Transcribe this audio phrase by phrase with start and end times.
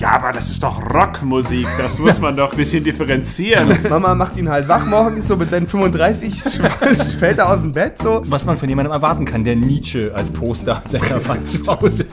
[0.00, 1.66] Ja, aber das ist doch Rockmusik.
[1.76, 3.80] Das muss man doch ein bisschen differenzieren.
[3.90, 6.42] Mama macht ihn halt wach morgens, so mit seinen 35,
[7.18, 8.22] fällt er aus dem Bett, so.
[8.24, 12.06] Was man von jemandem erwarten kann, der Nietzsche als Poster an seiner Wand zu Hause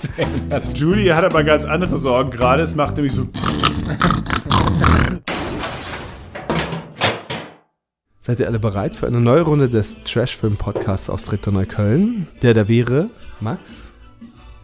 [0.50, 0.78] hat.
[0.78, 2.62] Julie hat aber ganz andere Sorgen gerade.
[2.64, 3.30] Es macht nämlich so.
[8.20, 12.28] Seid ihr alle bereit für eine neue Runde des Trashfilm-Podcasts aus Treptow Neukölln?
[12.42, 13.10] Der da wäre,
[13.40, 13.62] Max,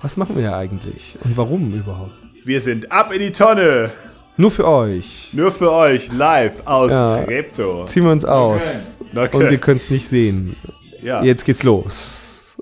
[0.01, 1.15] was machen wir ja eigentlich?
[1.23, 2.22] Und warum überhaupt?
[2.45, 3.91] Wir sind ab in die Tonne.
[4.35, 5.29] Nur für euch.
[5.33, 7.23] Nur für euch live aus Ja.
[7.23, 7.87] Treptow.
[7.87, 8.95] Ziehen wir uns aus.
[9.13, 9.45] Neukölln.
[9.45, 10.55] Und ihr könnt es nicht sehen.
[11.01, 11.23] Ja.
[11.23, 12.57] Jetzt geht's los.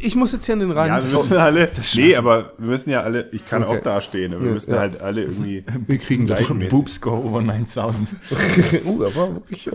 [0.00, 0.88] Ich muss jetzt hier an den Rand.
[0.88, 1.70] Ja, wir müssen alle.
[1.94, 3.28] Nee, aber wir müssen ja alle.
[3.32, 3.78] Ich kann Okay.
[3.78, 4.32] auch dastehen.
[4.40, 4.78] Wir Ja, müssen ja.
[4.80, 5.62] halt alle irgendwie.
[5.86, 6.58] wir kriegen das schon.
[6.62, 8.08] gleichmäßig- Boobs go over 9000.
[8.86, 9.70] uh, aber wirklich äh,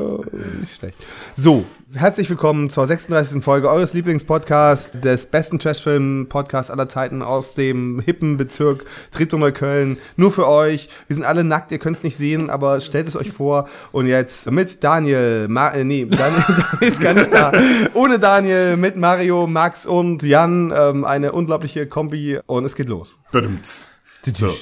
[0.62, 0.98] nicht schlecht.
[1.36, 3.44] So, herzlich willkommen zur 36.
[3.44, 9.98] Folge eures Lieblingspodcasts, des besten Trashfilm-Podcasts aller Zeiten aus dem hippen Bezirk Treptow Neukölln.
[10.16, 10.90] Nur für euch.
[11.08, 13.70] Wir sind alle nackt, ihr könnt es nicht sehen, aber stellt es euch vor.
[13.92, 17.52] Und jetzt mit Daniel, Ma äh, nee, Daniel, Daniel ist gar nicht da.
[17.94, 23.18] Ohne Daniel, mit Mario, Max und Jan, ähm, eine unglaubliche Kombi und es geht los.
[23.32, 23.90] Badumts.
[24.34, 24.54] So.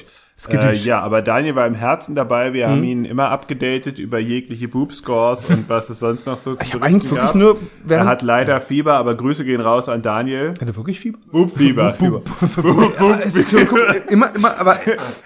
[0.47, 2.53] Äh, ja, aber Daniel war im Herzen dabei.
[2.53, 2.71] Wir Mhm.
[2.71, 6.73] haben ihn immer abgedatet über jegliche Boob-Scores und was es sonst noch so zu Ich
[6.73, 7.35] habe berichten eigentlich wirklich gab.
[7.35, 10.49] nur, Er hat leider Fieber, aber Grüße gehen raus an Daniel.
[10.49, 11.17] hat er wirklich Fieber?
[11.31, 11.95] Boobfieber.
[14.09, 14.77] Immer, immer, aber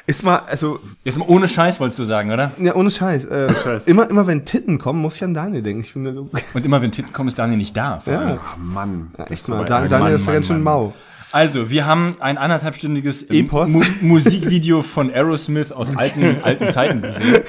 [0.07, 2.51] ist mal, also Jetzt mal ohne Scheiß wolltest du sagen, oder?
[2.59, 3.25] Ja, ohne Scheiß.
[3.25, 3.87] Äh, Scheiß.
[3.87, 5.81] Immer, immer wenn Titten kommen, muss ich an Daniel denken.
[5.81, 6.29] Ich bin so.
[6.53, 8.01] Und immer wenn Titten kommen, ist Daniel nicht da.
[8.05, 9.11] Ja, Ach Mann.
[9.17, 9.65] ja echt mal.
[9.65, 10.93] Daniel Mann, ist ja ganz schön mau.
[11.31, 13.69] Also, wir haben ein anderthalbstündiges Epos.
[13.69, 17.41] Mu Musikvideo von Aerosmith aus alten, alten Zeiten gesehen.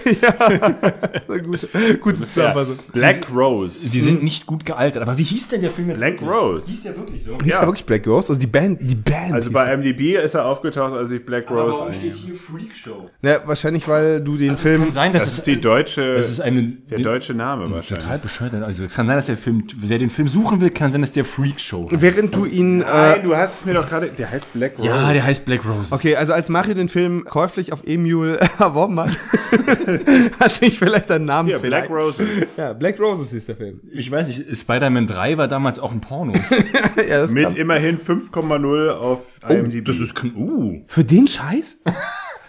[1.26, 1.68] Gute,
[2.00, 2.26] gute Ja.
[2.26, 2.76] Zusammenfassung.
[2.92, 3.88] Black Rose.
[3.88, 5.02] Sie sind nicht gut gealtert.
[5.02, 5.98] Aber wie hieß denn der Film jetzt?
[5.98, 6.66] Black Rose.
[6.66, 7.38] Hieß der wirklich so?
[7.42, 7.60] Hieß Ja.
[7.60, 8.28] ja wirklich Black Ghost?
[8.30, 9.32] Also die Band, die Band.
[9.32, 9.70] Also bei.
[9.76, 13.08] MDB ist er aufgetaucht, als ich Black Aber Rose warum steht hier Freak Show?
[13.22, 14.82] ja, wahrscheinlich, weil du den Also es Film.
[14.82, 17.70] kann sein, dass Das es ist die deutsche, das ist eine der die- deutsche Name
[17.70, 18.04] wahrscheinlich.
[18.04, 18.54] total bescheuert.
[18.54, 21.12] Also es kann sein, dass der Film, wer den Film suchen will, kann sein, dass
[21.12, 21.88] der Freak Show.
[21.90, 22.02] heißt.
[22.02, 22.82] Während du ihn.
[22.82, 24.08] Äh, Nein, du hast es mir doch gerade.
[24.08, 24.86] Der heißt Black Rose.
[24.88, 25.92] Ja, der heißt Black Roses.
[25.92, 29.10] Okay, also als Mario den Film käuflich auf E-Mule erworben hat,
[30.40, 31.80] hat sich vielleicht ein Hier, Namensfehler.
[31.82, 32.28] Black Roses.
[32.56, 33.80] Ja, Black Roses ist der Film.
[33.92, 36.32] Ich weiß nicht, Spider-Man 3 war damals auch ein Porno.
[37.08, 39.84] ja, das Mit kam- immerhin 5,0 auf IMDb.
[39.84, 40.82] das ist, uh.
[40.86, 41.78] Für den Scheiß?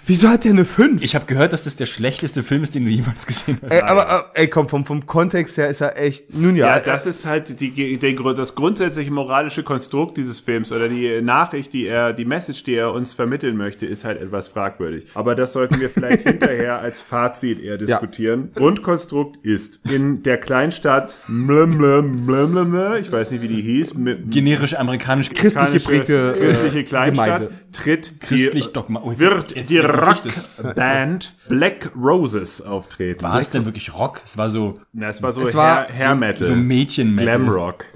[0.07, 1.03] Wieso hat der eine 5?
[1.03, 3.71] Ich habe gehört, dass das der schlechteste Film ist, den du jemals gesehen hast.
[3.71, 6.33] Ey, aber, äh, ey, komm, vom, vom Kontext her ist er echt.
[6.33, 10.71] Nun ja, ja, äh, das ist halt die, der, das grundsätzliche moralische Konstrukt dieses Films
[10.71, 14.47] oder die Nachricht, die er, die Message, die er uns vermitteln möchte, ist halt etwas
[14.47, 15.05] fragwürdig.
[15.13, 18.51] Aber das sollten wir vielleicht hinterher als Fazit eher diskutieren.
[18.55, 23.93] Grundkonstrukt ist in der Kleinstadt, Mlm, Mlm, Mlm, Mlm, ich weiß nicht, wie die hieß,
[23.93, 27.53] mit Generisch amerikanisch Christlich amerikanische, geprägte, äh, christliche Kleinstadt, Gemeinde.
[27.71, 29.01] tritt christlich die, Dogma.
[29.03, 29.90] Oh, wird die.
[29.91, 33.23] Rockband Black Roses auftreten.
[33.23, 34.21] War es denn wirklich Rock?
[34.25, 36.47] Es war so, Na, es war so Es war Hair, Hair Metal.
[36.47, 37.25] so Mädchen-Metal.
[37.39, 37.85] Glamrock.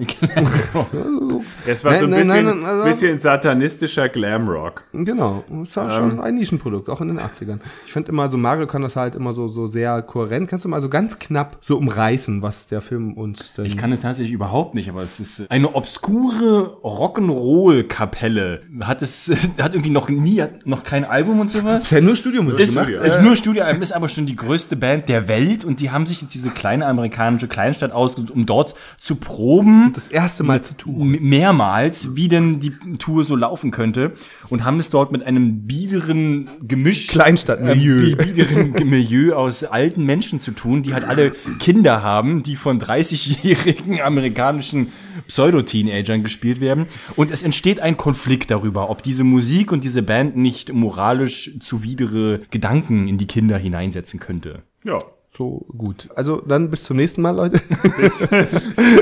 [1.66, 4.84] Es war Nein, so ein bisschen, nein, nein, also- bisschen satanistischer Glamrock.
[4.94, 7.60] Genau, es war schon ein Nischenprodukt, auch in den 80ern.
[7.86, 10.50] Ich finde immer so, Mario kann das halt immer so, so sehr kohärent.
[10.50, 13.66] Kannst du mal so ganz knapp so umreißen, was der Film uns denn...
[13.66, 18.62] Ich kann es tatsächlich überhaupt nicht, aber es ist eine obskure Rock'n'Roll-Kapelle.
[18.82, 19.32] Hat es,
[19.62, 21.85] hat irgendwie noch nie, hat noch kein Album und sowas.
[21.86, 22.90] Ist ja nur Studiomusik Ist, gemacht.
[22.90, 26.22] ist nur Studioalbum, ist aber schon die größte Band der Welt und die haben sich
[26.22, 29.92] jetzt diese kleine amerikanische Kleinstadt ausgesucht, um dort zu proben.
[29.94, 31.18] Das erste Mal zu tun.
[31.22, 34.14] mehrmals, wie denn die Tour so laufen könnte
[34.50, 38.16] und haben es dort mit einem biederen Gemisch Kleinstadtmilieu.
[38.16, 42.80] bi- biederen Milieu aus alten Menschen zu tun, die halt alle Kinder haben, die von
[42.80, 44.88] 30-jährigen amerikanischen
[45.28, 46.86] Pseudo-Teenagern gespielt werden
[47.16, 52.40] und es entsteht ein Konflikt darüber, ob diese Musik und diese Band nicht moralisch zuwidere
[52.52, 54.64] Gedanken in die Kinder hineinsetzen könnte.
[54.84, 54.98] Ja.
[55.38, 56.10] So gut.
[56.16, 57.60] Also dann bis zum nächsten Mal, Leute.
[57.98, 58.26] Bis,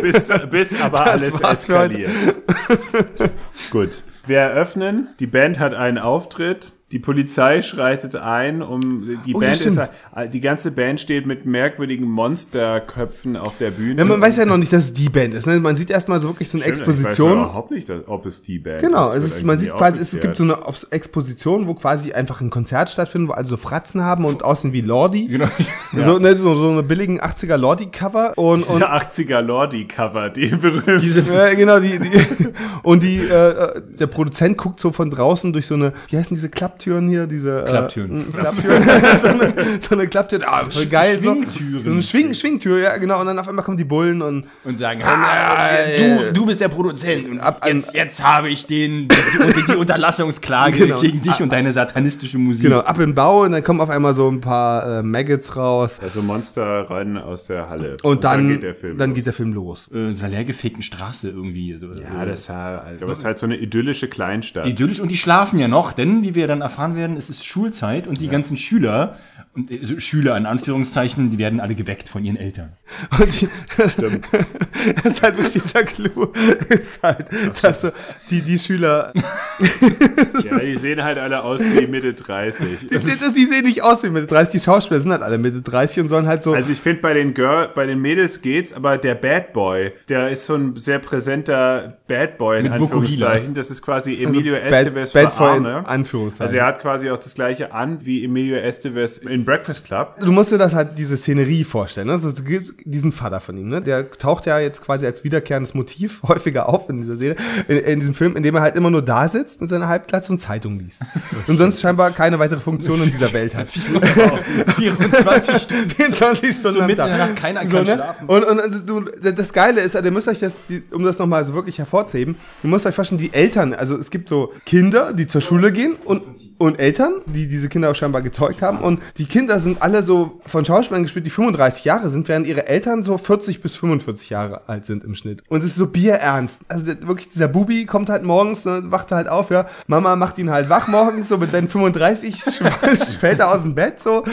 [0.01, 2.05] bis, bis aber Das alles war's für heute.
[2.05, 3.31] eskaliert.
[3.69, 4.03] Gut.
[4.25, 5.09] Wir eröffnen.
[5.19, 6.71] Die Band hat einen Auftritt.
[6.93, 10.33] Die Polizei schreitet ein, um die Oh, ja, Band ist stimmt.
[10.33, 13.97] die ganze Band steht mit merkwürdigen Monsterköpfen auf der Bühne.
[13.97, 15.47] Ja, man weiß ja noch nicht, dass es die Band ist.
[15.47, 15.59] Ne?
[15.59, 17.31] Man sieht erstmal so wirklich so eine Stimmt, Ich weiß Exposition.
[17.33, 19.23] überhaupt nicht, ob es die Band Genau, ist.
[19.23, 20.57] ist, man sieht quasi, es gibt so eine
[20.91, 25.25] Exposition, wo quasi einfach ein Konzert stattfindet, wo also Fratzen haben und aussehen wie Lordi.
[25.25, 25.47] Genau.
[25.95, 30.97] So, ne, so, so eine billigen 80er Lordi-Cover und, und Diese 80er Lordi-Cover, die berühmten.
[30.97, 32.09] Diese ja, genau, die, die
[32.83, 36.33] und die, äh, äh, der Produzent guckt so von draußen durch so eine, wie heißen
[36.35, 36.82] diese Klapptüren?
[36.83, 38.27] Klapptüren hier, diese Klapptüren.
[38.29, 38.83] Äh, Klapptüren.
[39.21, 41.17] so, eine, so eine Klapptür, ah, voll geil.
[41.21, 41.73] Schwingtüren.
[41.77, 43.21] So, so eine Schwing, Schwingtür, ja, genau.
[43.21, 46.45] Und dann auf einmal kommen die Bullen und Und sagen, Ah, ah, äh, du, du
[46.45, 50.99] bist der Produzent und ab an- jetzt, jetzt habe ich den, die, die, Unterlassungsklage Genau.
[50.99, 52.69] gegen dich und deine satanistische Musik.
[52.69, 55.55] genau, ab in den Bau und dann kommen auf einmal so ein paar äh, Maggots
[55.55, 55.99] raus.
[56.01, 57.97] Also Monster rein aus der Halle.
[58.03, 58.97] Und, dann, geht der Film.
[58.97, 59.15] dann los.
[59.15, 59.89] geht der Film los.
[59.93, 61.77] Äh, so einer leergefegten Straße irgendwie.
[61.77, 64.67] So, ja, das ist halt, aber es ist halt so eine idyllische Kleinstadt.
[64.67, 68.07] Idyllisch und die schlafen ja noch, denn wie wir dann erfahren werden, es ist Schulzeit
[68.07, 69.17] und die ganzen Schüler,
[69.55, 72.73] und äh, so Schüler in Anführungszeichen, die werden alle geweckt von ihren Eltern.
[73.19, 73.49] Und die,
[73.89, 74.27] Stimmt.
[75.03, 76.31] das ist halt wirklich dieser Clou.
[76.69, 77.27] Ist halt,
[77.61, 77.91] dass so
[78.29, 79.13] die, die Schüler,
[80.43, 82.79] Ja, die sehen halt alle aus wie Mitte 30.
[82.81, 84.51] die, die, die sehen nicht aus wie Mitte 30.
[84.51, 86.53] Die Schauspieler sind halt alle Mitte 30 und sollen halt so.
[86.53, 90.29] Also ich finde bei den Girl, bei den Mädels geht's, aber der Bad Boy, der
[90.29, 93.53] ist so ein sehr präsenter Bad Boy in Mit Anführungszeichen.
[93.53, 95.87] Das ist quasi Emilio Also Bad- Estevez Bad für Boy in Arme.
[95.87, 96.43] Anführungszeichen.
[96.45, 100.15] Also er hat quasi auch das gleiche an wie Emilio Estevez in Breakfast Club.
[100.19, 102.07] Du musst dir das halt, diese Szenerie vorstellen.
[102.07, 102.13] Ne?
[102.13, 103.81] Also, es gibt diesen Vater von ihm, ne?
[103.81, 107.35] Der taucht ja jetzt quasi als wiederkehrendes Motiv häufiger auf in dieser Serie,
[107.67, 110.31] in, in diesem Film, in dem er halt immer nur da sitzt mit seiner Halbglatze
[110.31, 111.01] und Zeitung liest.
[111.47, 113.69] und sonst scheinbar keine weitere Funktion in dieser Welt hat.
[114.77, 115.89] 24 Stunden.
[115.89, 117.11] 24 Stunden So am mitten Tag.
[117.11, 118.27] in der Nacht, keiner kann schlafen.
[118.27, 119.01] Und, und, und du,
[119.31, 122.69] das Geile ist, ihr müsst euch das, die, um das nochmal so wirklich hervorzuheben, ihr
[122.69, 126.23] müsst euch vorstellen, die Eltern, also es gibt so Kinder, die zur Schule gehen und,
[126.57, 130.39] und Eltern, die diese Kinder auch scheinbar gezeugt haben und die Kinder sind alle so
[130.45, 134.61] von Schauspielern gespielt, die 35 Jahre sind, während ihre Eltern so 40 bis 45 Jahre
[134.67, 135.41] alt sind im Schnitt.
[135.47, 136.59] Und es ist so bierernst.
[136.67, 140.51] Also wirklich, dieser Bubi kommt halt morgens, ne, wacht halt auf, ja, Mama macht ihn
[140.51, 142.43] halt wach morgens, so mit seinen 35
[143.19, 144.23] fällt er aus dem Bett, so,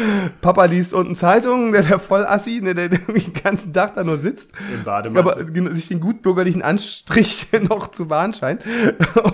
[0.43, 4.05] Papa liest unten Zeitungen, der, der voll assi, ne, der, der den ganzen Tag da
[4.05, 4.51] nur sitzt.
[4.71, 5.33] Im Bademantel.
[5.57, 8.63] Aber sich den gutbürgerlichen Anstrich noch zu wahren scheint.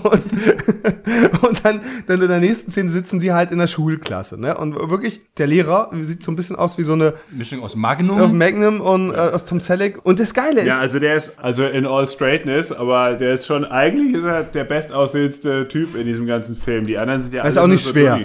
[0.04, 4.56] Und, und dann, dann in der nächsten Szene sitzen sie halt in der Schulklasse, ne?
[4.56, 8.37] Und wirklich, der Lehrer sieht so ein bisschen aus wie so eine Mischung aus Magnum.
[8.37, 9.99] Magnum und äh, aus Tom Selleck.
[10.05, 13.47] Und das Geile ist, Ja, also der ist, also in all straightness, aber der ist
[13.47, 16.87] schon, eigentlich ist er der bestaussehendste Typ in diesem ganzen Film.
[16.87, 18.19] Die anderen sind ja Das ist alle auch nur nicht so schwer.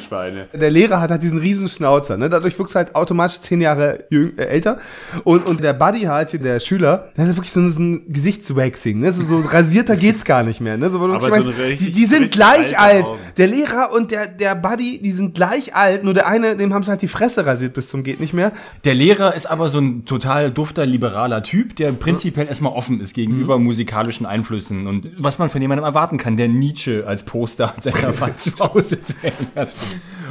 [0.54, 2.30] Der Lehrer hat halt diesen riesen Schnauzer, ne?
[2.30, 4.80] Dadurch wirkst du halt automatisch zehn Jahre jüng, äh, älter.
[5.24, 9.00] Und, und der Buddy halt hier, der Schüler, der hat wirklich so, so ein Gesichtswaxing,
[9.00, 9.12] ne?
[9.12, 10.90] So, so rasierter geht's gar nicht mehr, ne?
[10.90, 13.06] So, Aber so eine richtig- die, die sind gleich alt.
[13.06, 13.20] Augen.
[13.38, 16.84] Der Lehrer und der, der Buddy, die sind gleich alt, nur der eine, dem haben
[16.84, 18.52] sie halt die Fresse rasiert bis zum geht nicht mehr.
[18.84, 23.14] Der Lehrer ist aber so ein total dufter, liberaler Typ, der prinzipiell erstmal offen ist
[23.14, 27.82] gegenüber musikalischen Einflüssen und was man von jemandem erwarten kann, der Nietzsche als Poster an
[27.82, 29.14] seiner Wand zu Hause zu
[29.56, 29.70] hat.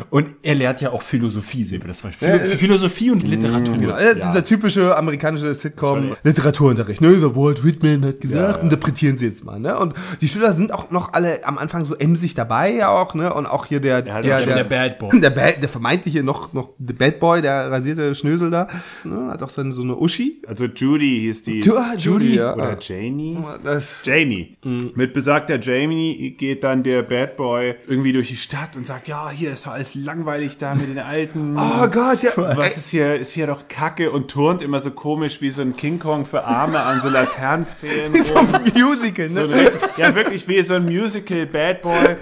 [0.09, 2.01] Und er lehrt ja auch Philosophie, sehen wir das.
[2.01, 3.77] Philo äh, Philosophie und Literatur.
[3.77, 7.17] Genau, äh, Dieser typische amerikanische Sitcom Literaturunterricht, ne?
[7.17, 9.79] Der Walt Whitman hat gesagt, interpretieren Sie jetzt mal, ne?
[9.79, 13.33] Und die Schüler sind auch noch alle am Anfang so emsig dabei ja auch, ne?
[13.35, 15.21] Und auch hier der der, der, schon der Bad Boy.
[15.21, 18.67] der, Bad, der vermeintliche noch noch der Bad Boy, der rasierte Schnösel da,
[19.05, 19.29] ne?
[19.31, 20.41] Hat auch so eine, so eine Uschi.
[20.47, 21.63] Also Judy hieß die.
[21.63, 22.55] Ju- ah, Judy, ja.
[22.55, 23.37] Oder Janie?
[23.63, 24.57] Das, Janie.
[24.95, 29.29] Mit besagter Jamie geht dann der Bad Boy irgendwie durch die Stadt und sagt, ja,
[29.31, 31.55] hier, das war alles langweilig da mit den alten.
[31.59, 32.33] oh Gott, ja.
[32.37, 35.77] Was ist hier, ist hier doch Kacke und turnt immer so komisch wie so ein
[35.77, 39.55] King Kong für Arme an so Laternenfilmen so ein Musical, So ne?
[39.55, 42.17] ein richtig, ja, wirklich wie so ein Musical Bad Boy.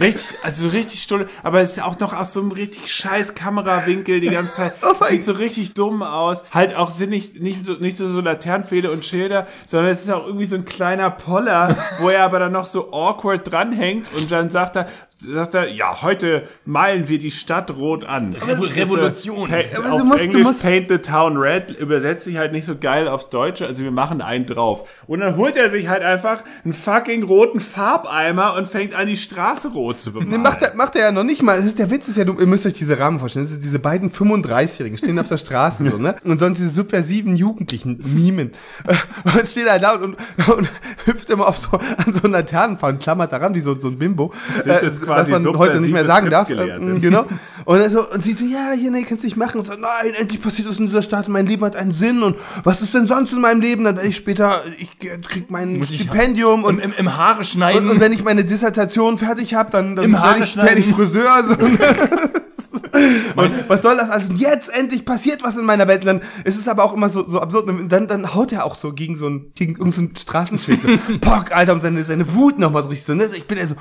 [0.00, 3.34] Richtig, also so richtig stulle, aber es ist auch noch aus so einem richtig scheiß
[3.34, 4.74] Kamerawinkel die ganze Zeit.
[4.82, 6.44] Oh Sieht so richtig dumm aus.
[6.52, 10.10] Halt auch sind nicht, nicht, so- nicht so, so Laternenpfähle und Schilder, sondern es ist
[10.10, 14.30] auch irgendwie so ein kleiner Poller, wo er aber dann noch so awkward dranhängt und
[14.30, 14.86] dann sagt er,
[15.22, 18.34] sagt er, ja, heute malen wir die Stadt rot an.
[18.34, 19.48] Revo- Das ist, äh, Revolution.
[19.50, 22.76] Du auf musst- du Englisch musst- Paint the Town Red übersetzt sich halt nicht so
[22.76, 24.88] geil aufs Deutsche, also wir machen einen drauf.
[25.06, 29.16] Und dann holt er sich halt einfach einen fucking roten Farbeimer und fängt an, die
[29.16, 30.30] Straße rot zu bemalen.
[30.30, 31.56] Nee, macht er, macht er ja noch nicht mal.
[31.56, 33.44] Das ist der Witz ist ja, du, ihr müsst euch diese Rahmen vorstellen.
[33.44, 36.16] Das sind diese beiden 35-Jährigen stehen auf der Straße so, ne?
[36.24, 38.52] Und sonst diese subversiven Jugendlichen mimen.
[39.24, 40.16] Und steht er da und,
[40.48, 40.68] und
[41.04, 43.98] hüpft immer auf so, an so einen Laternenpfahl und klammert daran wie so, so ein
[43.98, 44.32] Bimbo.
[44.64, 46.48] das Äh, ist quasi was man subversive heute nicht mehr sagen darf.
[46.50, 47.00] Äh, Skriptgelehrte.
[47.00, 47.24] genau.
[47.64, 49.58] Und, er so, und sie so, ja, hier, nee, kannst nicht machen.
[49.60, 51.28] Und so, nein, endlich passiert was in dieser Stadt.
[51.28, 52.22] Mein Leben hat einen Sinn.
[52.22, 53.84] Und was ist denn sonst in meinem Leben?
[53.84, 57.84] Dann werde ich später, ich krieg mein Muss Stipendium und im, im Haare schneiden.
[57.84, 60.86] und, und wenn ich meine Dissertation fertig habe, dann, dann werde ich, werd ich.
[60.86, 61.44] Friseur.
[61.46, 61.54] So.
[63.36, 64.28] und was soll das alles?
[64.28, 66.02] Und jetzt endlich passiert was in meiner Welt.
[66.02, 67.68] Und dann ist es aber auch immer so, so absurd.
[67.68, 70.82] Und dann, dann haut er auch so gegen so ein, gegen so ein Straßenschild.
[70.82, 70.88] So,
[71.20, 73.14] Pock, Alter, um seine, seine Wut nochmal so richtig so.
[73.14, 73.28] Ne?
[73.34, 73.76] Ich bin ja so,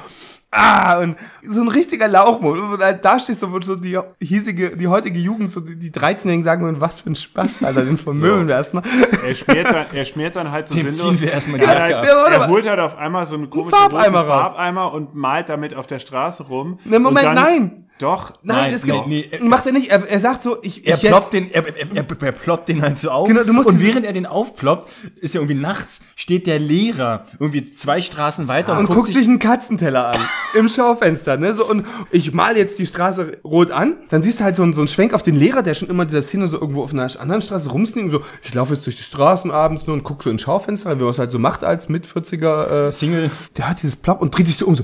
[0.52, 2.60] ah, und so ein richtiger Lauchmund.
[2.60, 5.92] Und da- da stehst du, wo so die hiesige, die heutige Jugend, so die, die
[5.92, 8.84] 13-Jährigen sagen, würden, was für ein Spaß, Alter, den vermöbeln wir erstmal.
[9.26, 11.18] Er schmiert dann, er schmiert dann halt so Dem sinnlos.
[11.18, 12.06] ziehen wir erstmal die er, Jacke halt.
[12.08, 14.26] Ja, er holt halt auf einmal so einen komischen Farbeimer.
[14.26, 16.78] Farbeimer und malt damit auf der Straße rum.
[16.86, 17.86] Ne, Moment, dann nein!
[18.02, 18.34] Doch.
[18.42, 19.92] Nein, Nein, das nee, gibt, nee, er- macht er nicht.
[19.92, 22.82] Er, er sagt so, ich, Er ich ploppt, den, er, er, er, er ploppt den
[22.82, 23.28] halt so auf.
[23.28, 27.26] Genau, du musst und während er den aufploppt, ist ja irgendwie nachts, steht der Lehrer
[27.40, 30.20] irgendwie zwei Straßen weiter und guckt sich einen Katzenteller an
[30.56, 31.54] im Schaufenster, ne?
[31.54, 34.74] So und ich mal jetzt die Straße rot an, dann siehst du halt so einen,
[34.74, 36.94] so einen Schwenk auf den Lehrer, der schon immer in dieser Szene so irgendwo auf
[36.94, 40.24] einer anderen Straße rumsneakt, so ich laufe jetzt durch die Straßen abends nur und guck
[40.24, 43.30] so ins Schaufenster, wie man es halt so macht als mit 40er äh, Single.
[43.58, 44.84] der hat dieses Plopp und dreht sich so um so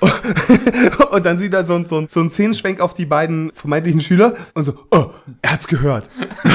[1.10, 4.00] und dann sieht er so, ein- so, ein- so einen Szenenschwenk auf die beiden vermeintlichen
[4.00, 5.06] Schüler und so, oh,
[5.42, 6.08] er hat's gehört.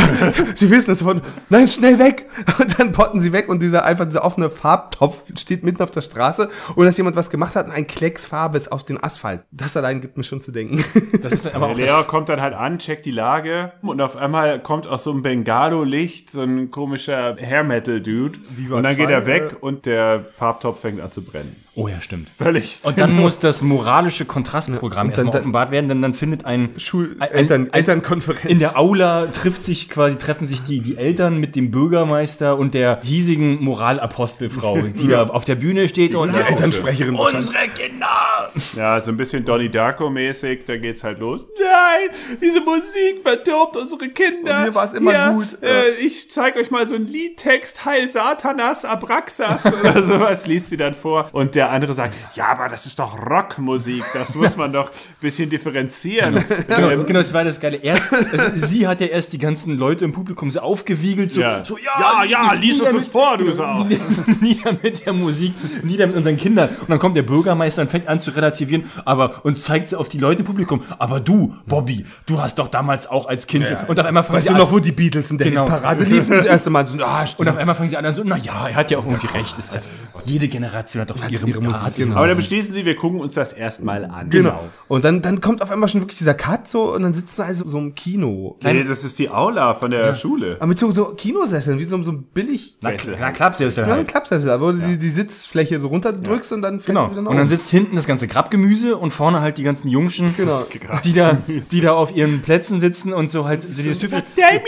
[0.56, 2.28] sie wissen es von, nein, schnell weg.
[2.60, 6.02] Und dann potten sie weg und dieser einfach dieser offene Farbtopf steht mitten auf der
[6.02, 9.42] Straße und dass jemand was gemacht hat und ein Klecks Farbe ist auf den Asphalt.
[9.52, 10.84] Das allein gibt mir schon zu denken.
[11.22, 13.72] Das ist dann aber Der auch Lehrer das, kommt dann halt an, checkt die Lage
[13.82, 18.40] und auf einmal kommt aus so einem Bengalo-Licht so ein komischer Hair-Metal-Dude
[18.72, 21.56] und dann zwei, geht er weg äh, und der Farbtopf fängt an zu brennen.
[21.82, 22.30] Oh ja, stimmt.
[22.38, 26.46] Völlig Und dann muss das moralische Kontrastprogramm dann- erstmal dann- offenbart werden, denn dann findet
[26.46, 28.46] ein Schul ein- Eltern ein- Elternkonferenz.
[28.46, 32.76] in der Aula trifft sich quasi treffen sich die die Eltern mit dem Bürgermeister und
[32.76, 38.52] der hiesigen Moralapostelfrau, die da auf der Bühne steht und die Elternsprecherin unsere Kinder.
[38.76, 41.48] Ja, so ein bisschen Donnie Darko-mäßig, da geht's halt los.
[41.58, 44.60] Nein, diese Musik verdirbt unsere Kinder.
[44.60, 45.58] Und mir war's immer Hier, gut.
[45.64, 50.78] Äh, ich zeig euch mal so einen Liedtext, Heil Satanas, Abraxas oder sowas, liest sie
[50.78, 51.30] dann vor.
[51.32, 54.96] Und der andere sagt, ja, aber das ist doch Rockmusik, das muss man doch ein
[55.22, 56.44] bisschen differenzieren.
[56.68, 57.78] Genau, genau, das war das Geile.
[57.78, 61.64] Erst, also sie hat ja erst die ganzen Leute im Publikum so aufgewiegelt, so, Ja.
[61.66, 63.84] so Ja, ja, lies uns das vor, du Sau.
[64.42, 66.70] nieder mit der Musik, nieder mit unseren Kindern.
[66.82, 70.10] Und dann kommt der Bürgermeister und fängt an zu relativieren, aber und zeigt sie auf
[70.10, 70.84] die Leute im Publikum.
[71.00, 73.68] Aber du, Bobby, du hast doch damals auch als Kind.
[73.88, 75.64] Und auf einmal fangen Weißt sie du an, noch, wo die Beatles in der Genau.
[75.64, 76.32] Hitparade liefen?
[76.32, 77.50] Das erste Mal so, ah, und stimmt.
[77.50, 79.58] auf einmal fangen sie an, dann so, na ja, er hat ja auch irgendwie recht.
[79.58, 79.82] Ist ja,
[80.24, 81.96] jede Generation hat doch ihre, ihre Musik, Art.
[81.96, 82.16] genau.
[82.18, 84.30] Aber dann beschließen sie, wir gucken uns das erstmal an.
[84.30, 84.70] Genau.
[84.88, 87.44] Und dann, dann kommt auf einmal schon wirklich dieser Cut so und dann sitzen sie
[87.46, 88.58] also so im Kino.
[88.64, 90.56] Nee, das ist die Aula von der Schule.
[90.60, 92.78] Aber mit so, so Kinosesseln, wie so, so ein billig.
[92.82, 94.08] Na, kl- na klappt's ja, ist ja Ja, ein halt.
[94.08, 97.06] Klappsessel, wo du die, die Sitzfläche so runterdrückst und dann fällst Genau.
[97.06, 99.88] du wieder nach Und dann sitzt hinten das ganze Grabgemüse und vorne halt die ganzen
[99.88, 100.62] Jungschen, Genau.
[101.04, 104.24] die da, die da auf ihren Plätzen sitzen und so halt so dieses typische.
[104.36, 104.62] Damien!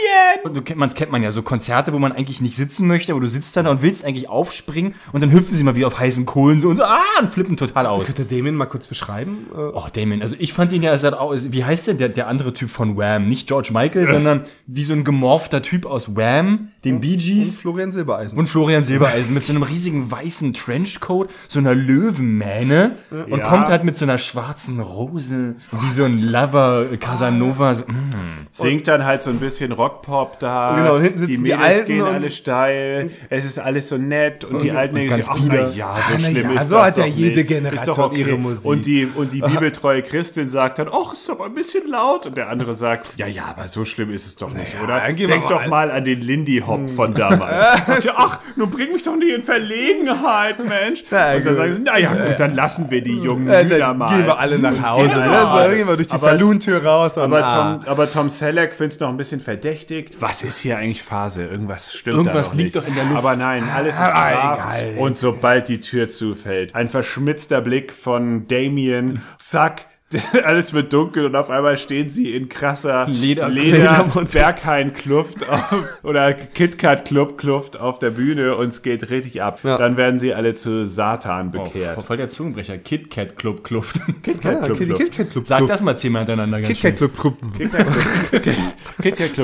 [0.43, 3.11] Und du kennt, man's kennt man ja, so Konzerte, wo man eigentlich nicht sitzen möchte,
[3.11, 5.99] aber du sitzt da und willst eigentlich aufspringen und dann hüpfen sie mal wieder auf
[5.99, 8.05] heißen Kohlen so und so, ah, und flippen total aus.
[8.05, 9.47] Könnte Damien mal kurz beschreiben?
[9.53, 12.27] Äh, Oh, Damien, also ich fand ihn ja, er auch, wie heißt der, der, der
[12.27, 13.27] andere Typ von Wham?
[13.27, 17.61] Nicht George Michael, sondern wie so ein gemorfter Typ aus Wham, den Bee und Gees.
[17.61, 18.37] Florian Silbereisen.
[18.37, 22.97] Und Florian Silbereisen mit so einem riesigen weißen Trenchcoat, so einer Löwenmähne
[23.29, 23.47] und Ja.
[23.47, 27.75] kommt halt mit so einer schwarzen Rose, wie so ein Lover Casanova.
[27.75, 28.47] So, mm.
[28.51, 30.75] Singt dann halt so ein bisschen Rockpop da.
[30.77, 33.09] Genau, und hinten sitzen die die Mädels Alten gehen und- alle steil.
[33.29, 35.63] Es ist alles so nett und, die Alten denken ganz sich, ach, bieder.
[35.69, 37.47] na ja, so Ah, na schlimm ja, ist so das hat ja doch jede nicht.
[37.47, 38.19] Generation ist doch okay.
[38.21, 38.65] ihre Musik.
[38.65, 42.25] Und die, und die bibeltreue Christin sagt dann, ach, ist aber ein bisschen laut.
[42.25, 44.99] Und der andere sagt, ja, ja, aber so schlimm ist es doch nicht, oder?
[45.07, 45.49] gehen wir Denk mal.
[45.49, 47.81] doch mal an den Lindy Hop von damals.
[47.87, 51.03] Und sie, ach, nun bring mich doch nicht in Verlegenheit, Mensch.
[51.09, 53.93] Na und dann sagen sie, na ja, gut, dann lassen wir die jungen äh, Hühner
[53.93, 54.15] mal.
[54.15, 55.09] gehen wir alle nach Hause.
[55.09, 55.25] Gehen Ne?
[55.29, 57.17] wir dann gehen wir durch die Aber- Salontür raus.
[57.17, 57.75] Aber ah.
[57.77, 60.11] Tom, aber Tom Selleck findet es noch ein bisschen verdächtig.
[60.19, 61.45] Was ist hier eigentlich Phase?
[61.45, 62.85] Irgendwas stimmt Irgendwas da noch liegt nicht.
[62.85, 63.17] doch in der Luft.
[63.17, 64.11] Aber nein, alles ist Ah,
[64.55, 64.59] brav.
[64.77, 64.93] egal.
[64.97, 69.85] Und sobald die Tür zufällt, ein verschmitzter Blick von Damien, zack,
[70.43, 74.05] alles wird dunkel und auf einmal stehen sie in krasser Leder- Leder.
[74.31, 79.61] Berghain-Kluft auf- oder KitKat-Club-Kluft auf der Bühne und es geht richtig ab.
[79.63, 79.75] Ja.
[79.77, 82.03] Dann werden sie alle zu Satan Oh, bekehrt.
[82.03, 82.77] voll der Zungenbrecher.
[82.77, 83.95] Kit Kat Club Kluft.
[83.97, 84.71] Ja, KitKat-Club.
[84.75, 85.47] okay, die KitKat Club.
[85.47, 87.09] Sag das mal zehnmal hintereinander ganz KitKat schnell.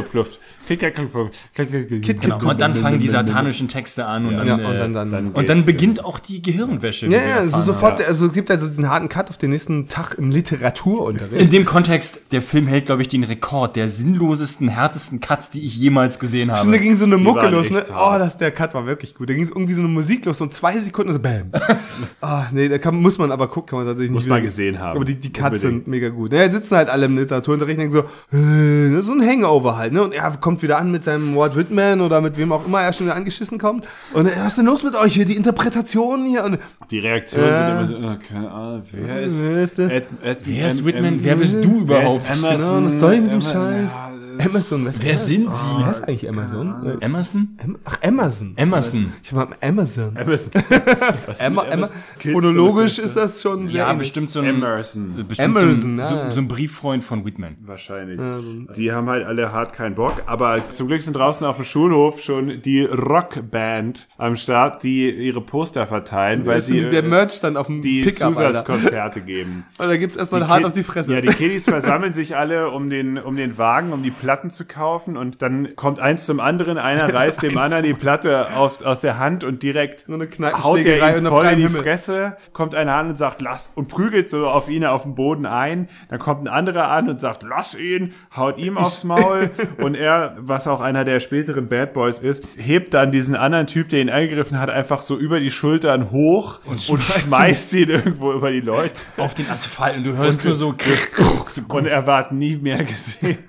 [0.03, 0.27] Club.
[0.77, 0.79] Club.
[0.79, 1.53] KitKat-Club-Kluft.
[1.55, 2.01] KitKat-Club.
[2.01, 2.51] KitKat Genau.
[2.51, 5.27] Und dann fangen die satanischen Texte an und dann, Ja, äh, und dann, dann, dann
[5.31, 7.07] und dann beginnt auch die Gehirnwäsche.
[7.07, 10.15] Ja, ja, also sofort, also es gibt also den harten Cut auf den nächsten Tag
[10.17, 11.41] im Literaturunterricht.
[11.41, 15.65] In dem Kontext, der Film hält, glaube ich, den Rekord der sinnlosesten, härtesten Cuts, die
[15.65, 16.79] ich jemals gesehen Und da habe.
[16.79, 17.83] ging so eine Mucke waren los, ne?
[17.95, 19.29] Oh, das, der Cut war wirklich gut.
[19.29, 21.51] Da ging es irgendwie so eine Musik los, so zwei Sekunden, so bam.
[22.21, 24.47] Ah, nee, da kann, muss man aber gucken, kann man tatsächlich Muss nicht man wieder-
[24.47, 24.95] gesehen haben.
[24.97, 25.85] Aber die, die Cuts Unbedingt.
[25.85, 26.33] sind mega gut.
[26.33, 30.03] Ja, sitzen halt alle im Literaturunterricht und denken so, äh, so ein Hangover halt, ne?
[30.03, 32.93] Und er kommt wieder an mit seinem Walt Whitman oder mit wem auch immer er
[32.93, 33.87] schon wieder angeschissen kommt.
[34.13, 35.25] Und äh, was ist denn los mit euch hier?
[35.25, 36.43] Die Interpretation hier.
[36.43, 36.59] Und,
[36.91, 37.85] Die Reaktionen Ja.
[37.85, 39.79] sind immer so, oh, keine Ahnung, wer ist, Wer ist?
[39.79, 41.05] Ed, Ed, Wer ist Whitman?
[41.05, 42.29] Em- Wer bist du wer ist überhaupt?
[42.29, 42.75] Emerson?
[42.75, 43.91] Genau, was soll denn du Em- Scheiß?
[43.91, 45.69] Ja, Amazon, was Wer sind Sie?
[45.79, 46.98] Wie heißt eigentlich Amazon?
[47.01, 47.58] Äh, Emerson?
[47.62, 48.53] Am- Ach, Amazon.
[48.55, 49.13] Emerson.
[49.22, 50.15] Ich habe Amazon.
[50.17, 50.51] Amazon.
[51.39, 54.00] Emma, Emma, phonologisch ist das schon sehr Ja, ähnlich.
[54.08, 55.25] bestimmt so ein, Emerson.
[55.27, 57.55] bestimmt Emerson, so, ein, so, so ein Brieffreund von Whitman.
[57.62, 58.19] Wahrscheinlich.
[58.77, 62.22] Die haben halt alle hart keinen Bock, aber zum Glück sind draußen auf dem Schulhof
[62.22, 67.58] schon die Rockband am Start, die ihre Poster verteilen, weil sie der äh, Merch dann
[67.58, 68.10] auf dem die.
[68.12, 69.65] Zusatzkonzerte geben.
[69.77, 71.13] Und da gibt's erstmal Die hart auf die Fresse.
[71.13, 74.65] Ja, die Kiddies versammeln sich alle, um den, um den Wagen, um die Platten zu
[74.65, 79.01] kaufen und dann kommt eins zum anderen, einer reißt dem anderen die Platte auf, aus
[79.01, 81.81] der Hand und direkt haut der ihn voll in die Himmel.
[81.81, 85.48] Fresse, kommt einer an und sagt, lass, und prügelt so auf ihn auf dem Boden
[85.48, 85.89] ein.
[86.09, 89.50] Dann kommt ein anderer an und sagt, lass ihn, haut ihm aufs Maul.
[89.77, 93.89] und er, was auch einer der späteren Bad Boys ist, hebt dann diesen anderen Typ,
[93.89, 98.51] der ihn angegriffen hat, einfach so über die Schultern hoch und, schmeißt ihn irgendwo über
[98.51, 99.01] die Leute.
[99.17, 100.75] Auf den Asphalt und du hörst nur so,
[101.48, 103.39] so Und er war nie mehr gesehen.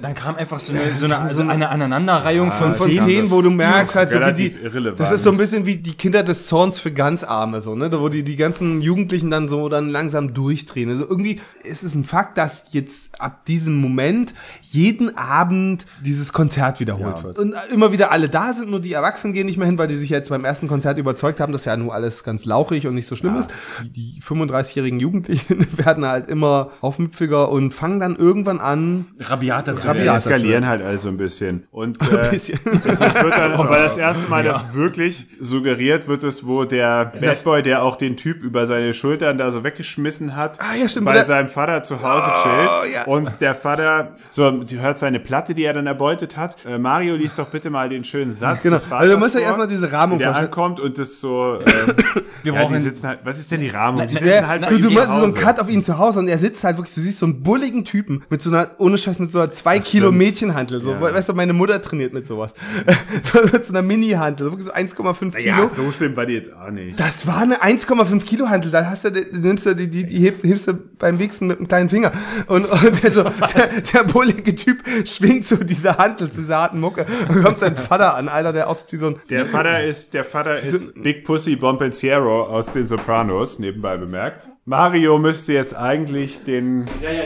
[0.00, 3.30] Dann kam einfach so eine, so eine, so eine Aneinanderreihung von von Szenen.
[3.30, 5.00] Wo du merkst, halt so wie die, irrelevant.
[5.00, 7.90] das ist so ein bisschen wie die Kinder des Zorns für ganz Arme, so, ne,
[8.00, 10.88] wo die, die ganzen Jugendlichen dann so dann langsam durchdrehen.
[10.88, 16.80] Also irgendwie ist es ein Fakt, dass jetzt ab diesem Moment jeden Abend dieses Konzert
[16.80, 17.38] wiederholt wird.
[17.38, 19.96] Und immer wieder alle da sind, nur die Erwachsenen gehen nicht mehr hin, weil die
[19.96, 23.06] sich jetzt beim ersten Konzert überzeugt haben, dass ja nur alles ganz lauchig und nicht
[23.06, 23.50] so schlimm ist.
[23.82, 29.88] Die, die 35-jährigen Jugendlichen werden halt immer aufmüpfiger und fangen dann irgendwann an, Rabiater zu
[29.92, 31.66] Die Rabiater eskalieren halt also ein bisschen.
[31.70, 32.58] Und äh, bisschen.
[32.64, 33.00] jetzt wird
[33.38, 37.82] dann, weil das erste Mal das wirklich suggeriert wird, es, wo der Bad Boy, der
[37.82, 41.14] auch den Typ über seine Schultern da so weggeschmissen hat, Ah, ja, stimmt, bei wo
[41.16, 42.42] der- seinem Vater zu Hause Oh,
[42.82, 42.94] chillt.
[42.94, 43.04] ja.
[43.04, 46.56] Und der Vater, so, sie hört seine Platte, die er dann erbeutet hat.
[46.64, 48.62] Äh, Mario liest doch bitte mal den schönen Satz.
[48.62, 48.76] Genau.
[48.76, 50.46] des Vaters Also du musst ja erstmal diese Rahmung der vorstellen.
[50.46, 51.94] ankommt und das so, ähm,
[52.42, 54.06] Wir ja, die sitzen halt, was ist denn die Rahmung?
[54.06, 55.34] Die Na, sitzen Ja, halt bei du, ihm du zu meinst so einen.
[55.34, 57.84] Cut auf ihn zu Hause und er sitzt halt wirklich, du siehst so einen bulligen
[57.84, 60.18] Typen mit so einer, ohne Scheiß, mit so einer 2 Kilo stimmt.
[60.18, 60.80] Mädchenhantel.
[60.82, 61.00] So, Ja.
[61.00, 62.54] weißt du, meine Mutter trainiert mit sowas.
[63.22, 64.72] so, einer Mini-Hantel, so wirklich so
[65.02, 65.38] 1,5 Kilo.
[65.46, 66.98] Ja, so schlimm war die jetzt auch nicht.
[66.98, 68.70] Das war eine 1,5 Kilo Hantel.
[68.70, 71.58] Da hast du, du nimmst du die, die, die heb- hebst du beim Wichsen mit
[71.58, 72.12] einem kleinen Finger.
[72.46, 76.80] Und, und der, so, der, der bullige Typ schwingt so diese Hantel zu dieser harten
[76.80, 80.14] Mucke und kommt sein Vater an, Alter, der aussieht wie so ein, Der Vater ist,
[80.14, 84.48] der Vater ist Big Pussy Bompensiero aus den Sopranos, nebenbei bemerkt.
[84.66, 86.84] Mario müsste jetzt eigentlich den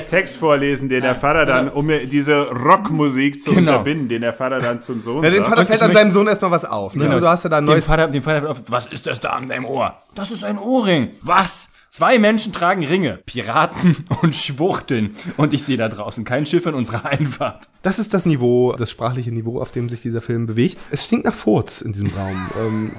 [0.09, 3.73] Text vorlesen, den der Vater dann, um diese Rockmusik zu Genau.
[3.73, 5.47] unterbinden, den der Vater dann zum Sohn dem sagt.
[5.49, 6.95] Vater Und fällt an seinem Sohn erstmal was auf.
[6.95, 7.05] Ne?
[7.05, 7.21] Genau.
[7.21, 9.21] Du hast ja da ein Dem neues Vater, dem Vater wird auf, was ist das
[9.21, 9.99] da an deinem Ohr?
[10.15, 11.11] Das ist ein Ohrring.
[11.23, 11.71] Was?
[11.91, 15.15] Zwei Menschen tragen Ringe, Piraten und Schwuchteln.
[15.37, 17.65] Und ich sehe da draußen kein Schiff in unserer Einfahrt.
[17.83, 20.79] Das ist das Niveau, das sprachliche Niveau, auf dem sich dieser Film bewegt.
[20.91, 22.51] Es stinkt nach Furz in diesem Raum.
[22.61, 22.93] ähm,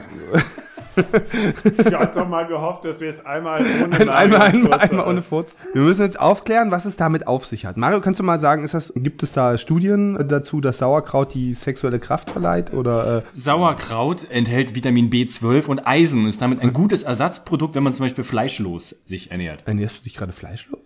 [1.78, 5.22] Ich hatte doch mal gehofft, dass wir es einmal ohne ein, einmal, einmal, einmal ohne
[5.22, 5.58] Furz.
[5.74, 7.78] Wir müssen jetzt aufklären, was es damit auf sich hat.
[7.78, 11.54] Mario, kannst du mal sagen, ist das, gibt es da Studien dazu, dass Sauerkraut die
[11.54, 12.74] sexuelle Kraft verleiht?
[12.74, 17.84] Oder äh, Sauerkraut enthält Vitamin B12 und Eisen und ist damit ein gutes Ersatzprodukt, wenn
[17.84, 19.64] man zum Beispiel fleischlos sich ernährt.
[19.66, 20.80] ernährst du dich gerade fleischlos?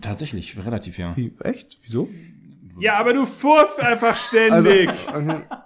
[0.00, 1.16] Tatsächlich, relativ, ja.
[1.16, 1.78] Wie, echt?
[1.82, 2.08] Wieso?
[2.78, 4.90] Ja, aber du furzt einfach ständig.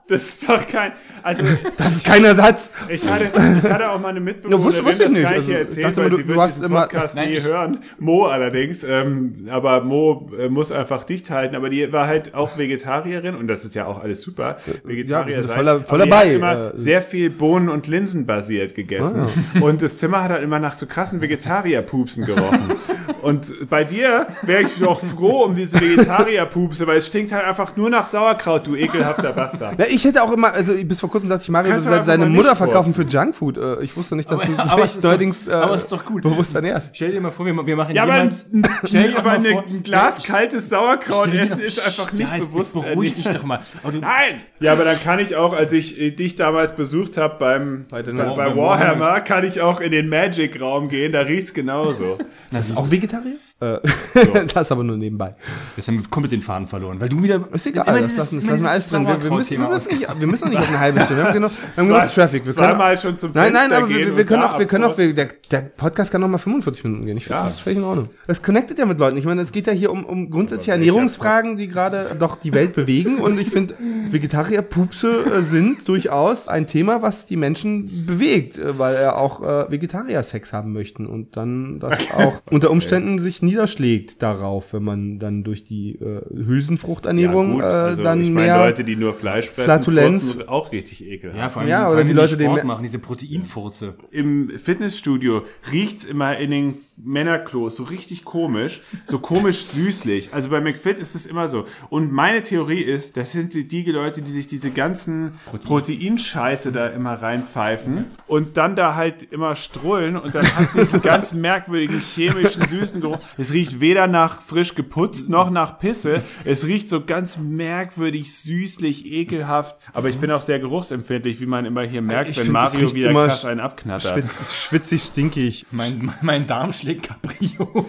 [0.07, 1.45] Das ist doch kein, also
[1.77, 2.71] Das ist kein Ersatz.
[2.89, 5.21] Ich hatte, ich hatte auch mal eine Ja, Mitbewohnerin, ich das nicht.
[5.21, 7.31] gleiche Also, ich erzählt, dachte weil du- sie du wird hast diesen immer- Podcast Nein,
[7.31, 7.79] nie hören.
[7.99, 12.59] Mo allerdings, ähm, aber Mo äh, muss einfach dicht halten, aber die war halt auch
[12.59, 14.59] Vegetarierin und das ist ja auch alles super.
[14.85, 15.65] Vegetarier wir sind sein.
[15.65, 16.69] voll- voll aber die dabei, Hat immer äh.
[16.69, 16.73] Ah.
[16.75, 19.27] sehr viel Bohnen- und Linsen basiert gegessen
[19.61, 22.73] und das Zimmer hat halt immer nach so krassen Vegetarierpupsen gerochen.
[23.23, 27.77] und bei dir wäre ich doch froh um diese Vegetarierpupse, weil es stinkt halt einfach
[27.77, 29.79] nur nach Sauerkraut, du ekelhafter Bastard.
[29.79, 32.27] Ja, ich hätte auch immer, also bis vor kurzem dachte ich, Mario Kannst würde seine
[32.27, 33.17] Mutter verkaufen für furzen.
[33.19, 33.57] Junkfood.
[33.59, 35.75] Äh, Ich wusste nicht, dass Aber- du aber dich es ist doch- neuerdings äh, aber
[35.75, 36.23] es ist doch gut.
[36.23, 36.91] bewusst ernährst.
[36.95, 38.45] Stell dir mal vor, wir, wir machen Ja, aber, jemals,
[38.85, 42.39] stell dir aber mal eine, vor, ein Glas kaltes Sauerkraut essen ist einfach nicht ja,
[42.39, 42.75] bewusst.
[42.75, 43.61] Beruhig dich doch mal.
[43.85, 44.41] Nein!
[44.61, 48.03] Ja, aber dann kann ich auch, als ich äh, dich damals besucht habe beim, bei,
[48.03, 52.19] bei, bei Warhammer, kann ich auch in den Magic-Raum gehen, da riecht's genauso.
[52.51, 53.37] Das ist auch Vegetarier?
[53.61, 53.79] Äh,
[54.53, 55.37] das aber nur nebenbei.
[55.77, 57.41] Jetzt haben wir komplett den Faden verloren, weil du wieder.
[57.53, 59.07] Ist egal, das dieses- lassen, das lassen wir alles drin.
[59.07, 61.23] Wir, wir, müssen, wir, müssen nicht, wir müssen nicht auf eine halbe Stunde.
[61.23, 62.45] Wir haben genug, wir haben genug Traffic.
[62.47, 64.99] Wir können, Zweimal schon zum nein, nein, aber wir, wir können auch, wir können auch,
[64.99, 67.17] wir, der, der Podcast kann noch mal 45 Minuten gehen.
[67.17, 67.45] Ich finde, Ja.
[67.45, 68.09] das ist völlig in Ordnung.
[68.27, 69.17] Das connectet ja mit Leuten.
[69.19, 72.73] Ich meine, es geht ja hier um, um grundsätzliche Ernährungsfragen, die gerade doch die Welt
[72.73, 73.19] bewegen.
[73.19, 73.75] Und ich finde,
[74.11, 79.71] Vegetarierpupse äh, sind durchaus ein Thema, was die Menschen bewegt, äh, weil er auch äh,
[79.71, 85.19] Vegetarier Sex haben möchten und dann das auch unter Umständen sich niederschlägt darauf, wenn man
[85.19, 89.15] dann durch die äh, Hülsenfruchternährung gut, äh, also dann ich meine, mehr Leute, die nur
[89.15, 90.39] Fleisch fressen, Flatulenz.
[90.47, 91.39] auch richtig ekelhaft.
[91.39, 93.95] Ja, vor allem, Ja, oder die wenn Leute, die Sport machen, diese Proteinfurze.
[94.11, 100.33] Im Fitnessstudio riecht's immer in den Männerklos so richtig komisch, so komisch süßlich.
[100.33, 101.65] Also bei McFit ist es immer so.
[101.91, 105.33] Und meine Theorie ist, das sind die, die Leute, die sich diese ganzen
[105.65, 111.03] Proteinscheiße da immer reinpfeifen und dann da halt immer strullen und dann hat sie diesen
[111.03, 113.19] ganz merkwürdigen chemischen süßen Geruch.
[113.37, 116.23] Es riecht weder nach frisch geputzt noch nach Pisse.
[116.45, 119.77] Es riecht so ganz merkwürdig süßlich, ekelhaft.
[119.93, 122.95] Aber ich bin auch sehr geruchsempfindlich, wie man immer hier merkt, Ich wenn find, Mario
[122.95, 124.13] wieder immer krass einen abknattert.
[124.13, 125.67] schwitz, schwitzig, stinkig.
[125.71, 127.87] Mein, mein Darm schlägt Cabrio.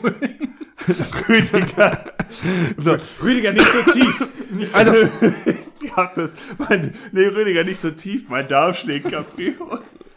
[1.30, 2.06] Rüdiger.
[2.78, 4.28] So, Rüdiger, nicht so tief.
[4.74, 4.94] Also,
[5.86, 8.26] Ich hab das, mein, nee, Rüdiger, nicht so tief.
[8.28, 9.54] Mein Darm schlägt Cabrio.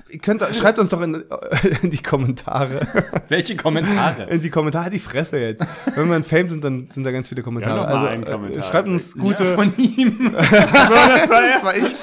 [0.08, 1.24] ihr könnt, schreibt uns doch in,
[1.82, 2.86] in die Kommentare.
[3.28, 4.24] Welche Kommentare?
[4.30, 5.62] In die Kommentare die Fresse jetzt.
[5.94, 7.80] Wenn wir ein Fame sind, dann sind da ganz viele Kommentare.
[7.80, 8.62] Ja, also, einen äh, Kommentar.
[8.62, 9.44] schreibt uns gute.
[9.44, 10.32] Ja, von ihm.
[10.32, 11.94] So, das war das war ich.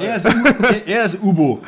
[0.00, 0.28] Er ist,
[0.86, 1.60] er ist Ubo.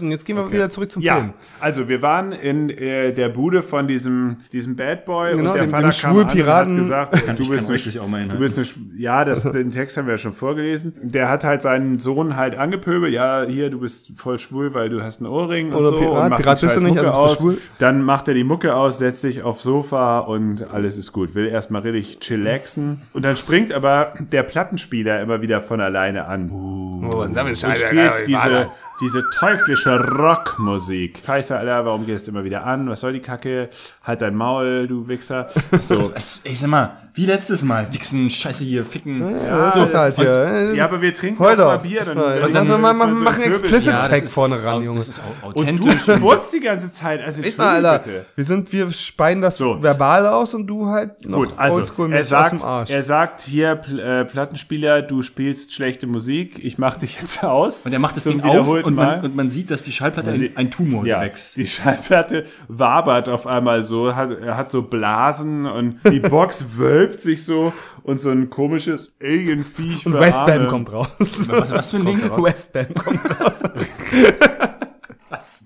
[0.00, 1.32] Und jetzt gehen wir wieder zurück zum Ja, Film.
[1.60, 5.62] also wir waren in äh, der Bude von diesem, diesem Bad Boy Genau, und der
[5.64, 6.90] dem- Vater dem kam an und Schwulpiraten.
[6.90, 8.66] hat gesagt, du bist eine, auch mal du bist eine,
[8.98, 10.94] ja, das, den Text haben wir ja schon vorgelesen.
[11.02, 15.02] Der hat halt seinen Sohn halt angepöbelt, ja, hier, du bist voll schwul, weil du
[15.02, 15.98] hast einen Ohrring und Oder so.
[15.98, 17.32] Pirat, und macht Pirat bist du nicht, also bist aus.
[17.38, 17.58] du schwul.
[17.78, 21.34] Dann macht er die Mucke aus, setzt sich aufs Sofa und alles ist gut.
[21.36, 23.02] Will erstmal richtig chillaxen.
[23.12, 26.50] Und dann springt aber der Plattenspieler immer wieder von alleine an.
[26.50, 28.68] Oh, und damit und spielt diese,
[29.00, 31.22] diese teuflische Rockmusik.
[31.26, 32.88] Scheiße, Alter, warum gehst du immer wieder an?
[32.88, 33.68] Was soll die Kacke?
[34.02, 35.48] Halt dein Maul, du Wichser.
[35.80, 36.12] So.
[36.44, 37.92] Ey, sag mal, wie letztes Mal.
[37.92, 39.20] Wichsen, Scheiße hier, ficken.
[39.44, 40.72] Ja, so ist halt hier.
[40.74, 41.82] Ja, aber wir trinken Heute auch mal doch.
[41.82, 42.02] Bier.
[42.04, 44.98] Dann, dann, dann dann man so machen Pöbel- explicit Ja, Tag vorne ran, Junge.
[44.98, 46.02] Das ist au- Und du authentisch.
[46.18, 47.22] furzt die ganze Zeit.
[47.24, 48.04] Also Echt mal, Alter.
[48.10, 48.26] bitte.
[48.36, 49.82] Wir sind, wir speien das So.
[49.82, 52.90] verbal aus und du halt noch Gut, also oldschool er mit aus sagt, dem Arsch.
[52.90, 57.86] er sagt hier, Pl äh, Plattenspieler, du spielst schlechte Musik, ich mach dich jetzt aus.
[57.86, 59.16] Und er macht das Ding auf und Mal.
[59.16, 61.56] man, und man sieht, dass die Schallplatte ein, ein Tumor ja, wächst.
[61.56, 67.05] die Schallplatte wabert auf einmal so, hat, er hat so Blasen und die Box wölbt
[67.14, 71.08] sich so und so ein komisches Alien-Viech und Westbam kommt raus.
[71.18, 72.20] Was, was für ein Ding?
[72.20, 73.60] Westbam kommt raus.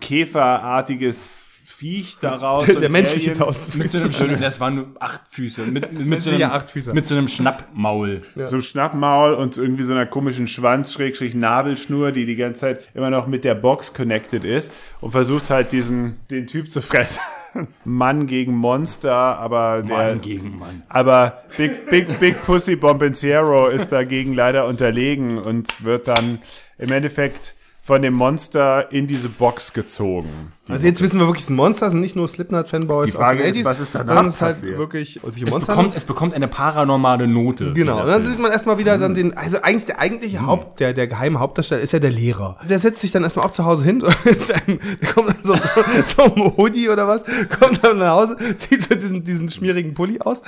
[0.01, 1.47] Käferartiges
[1.81, 2.67] Viech daraus.
[2.67, 3.43] Der, der menschliche Alien.
[3.43, 5.63] tausend Mit so einem Schön, das waren nur acht Füße.
[5.63, 6.93] Mit, mit, mit, so, Menschliche einem, Achtfüßer.
[6.93, 8.23] mit so einem Schnappmaul.
[8.45, 12.89] So einem Schnappmaul und irgendwie so einer komischen Schwanz, Schrägstrich Nabelschnur, die die ganze Zeit
[12.93, 17.23] immer noch mit der Box connected ist und versucht halt diesen, den Typ zu fressen.
[17.85, 20.83] Mann gegen Monster, aber der, Mann gegen Mann.
[20.89, 26.41] aber Big, Big, Big Pussy Bombenciero ist dagegen leider unterlegen und wird dann
[26.79, 30.53] im Endeffekt von dem Monster in diese Box gezogen.
[30.73, 33.45] Also jetzt wissen wir wirklich, es sind Monster, sind nicht nur Slipknot-Fanboys Die Frage aus
[33.47, 34.79] den ist, 80s, was ist danach sondern es ist halt passiert?
[34.79, 37.73] wirklich um Es Monster bekommt, es bekommt eine paranormale Note.
[37.73, 38.33] Genau, und dann Film.
[38.33, 41.81] sieht man erstmal wieder dann den, also eigentlich der eigentliche Haupt, der, der geheime Hauptdarsteller
[41.81, 42.59] ist ja der Lehrer.
[42.69, 46.23] Der setzt sich dann erstmal auch zu Hause hin, der kommt dann so, so, so
[46.23, 47.25] ein Hoodie oder was,
[47.59, 50.43] kommt dann nach Hause, zieht so diesen, diesen schmierigen Pulli aus.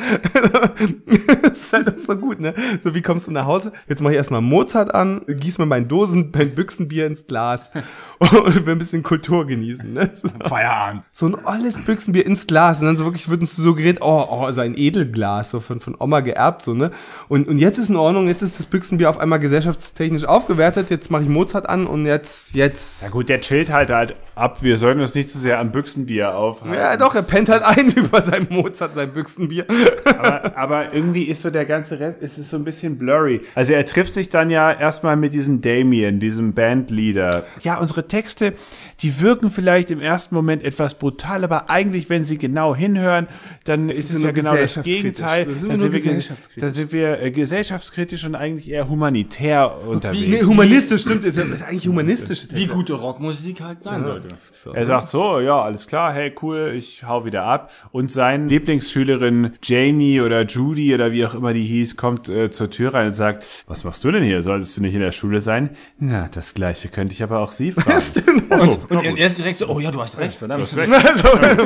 [1.42, 2.54] das ist halt auch so gut, ne?
[2.82, 3.72] So, wie kommst du nach Hause?
[3.88, 7.70] Jetzt mache ich erstmal Mozart an, gieß mir mein Dosen, mein Büchsenbier ins Glas
[8.18, 10.11] und will ein bisschen Kultur genießen, ne?
[10.22, 11.02] So Feierabend.
[11.10, 14.26] so ein olles Büchsenbier ins Glas und dann so wirklich wird uns so geredet, oh,
[14.28, 16.90] oh, so ein Edelglas, so von, von Oma geerbt, so, ne?
[17.28, 21.10] Und, und jetzt ist in Ordnung, jetzt ist das Büchsenbier auf einmal gesellschaftstechnisch aufgewertet, jetzt
[21.10, 23.02] mache ich Mozart an und jetzt, jetzt.
[23.02, 24.62] Ja gut, der chillt halt halt ab.
[24.62, 26.74] Wir sollten uns nicht zu sehr am Büchsenbier aufhalten.
[26.74, 29.66] Ja, doch, er pennt halt ein über sein Mozart, sein Büchsenbier.
[30.04, 33.42] aber, aber irgendwie ist so der ganze Rest, es ist so ein bisschen blurry.
[33.54, 37.44] Also er trifft sich dann ja erstmal mit diesem Damien, diesem Bandleader.
[37.62, 38.54] Ja, unsere Texte,
[39.00, 43.26] die wirken vielleicht im ersten Moment etwas brutal, aber eigentlich, wenn sie genau hinhören,
[43.64, 44.82] dann ist sind es ja genau das.
[44.82, 45.46] Gegenteil.
[45.46, 46.60] Da sind wir Dann nur wir, ge- gesellschaftskritisch.
[46.60, 50.22] dann sind wir äh, gesellschaftskritisch und eigentlich eher humanitär unterwegs.
[50.22, 52.46] Wie, nee, humanistisch, stimmt, ist ja das ist eigentlich humanistisch.
[52.50, 54.28] Wie gute Rockmusik halt sein sollte.
[54.74, 57.72] Er sagt so, ja, alles klar, hey, cool, ich hau wieder ab.
[57.92, 62.70] Und seine Lieblingsschülerin Jamie oder Judy oder wie auch immer die hieß, kommt äh, zur
[62.70, 64.42] Tür rein und sagt, was machst du denn hier?
[64.42, 65.70] Solltest du nicht in der Schule sein?
[65.98, 68.00] Na, das Gleiche könnte ich aber auch Sie fragen.
[68.00, 68.44] Stimmt.
[68.48, 69.18] So, Und er gut.
[69.18, 70.62] er ist direkt so, oh ja, du hast recht, verdammt.
[70.62, 70.90] Du hast recht.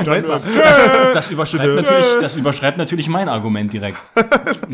[0.07, 3.99] Das, das, überschreibt natürlich, das überschreibt natürlich mein Argument direkt.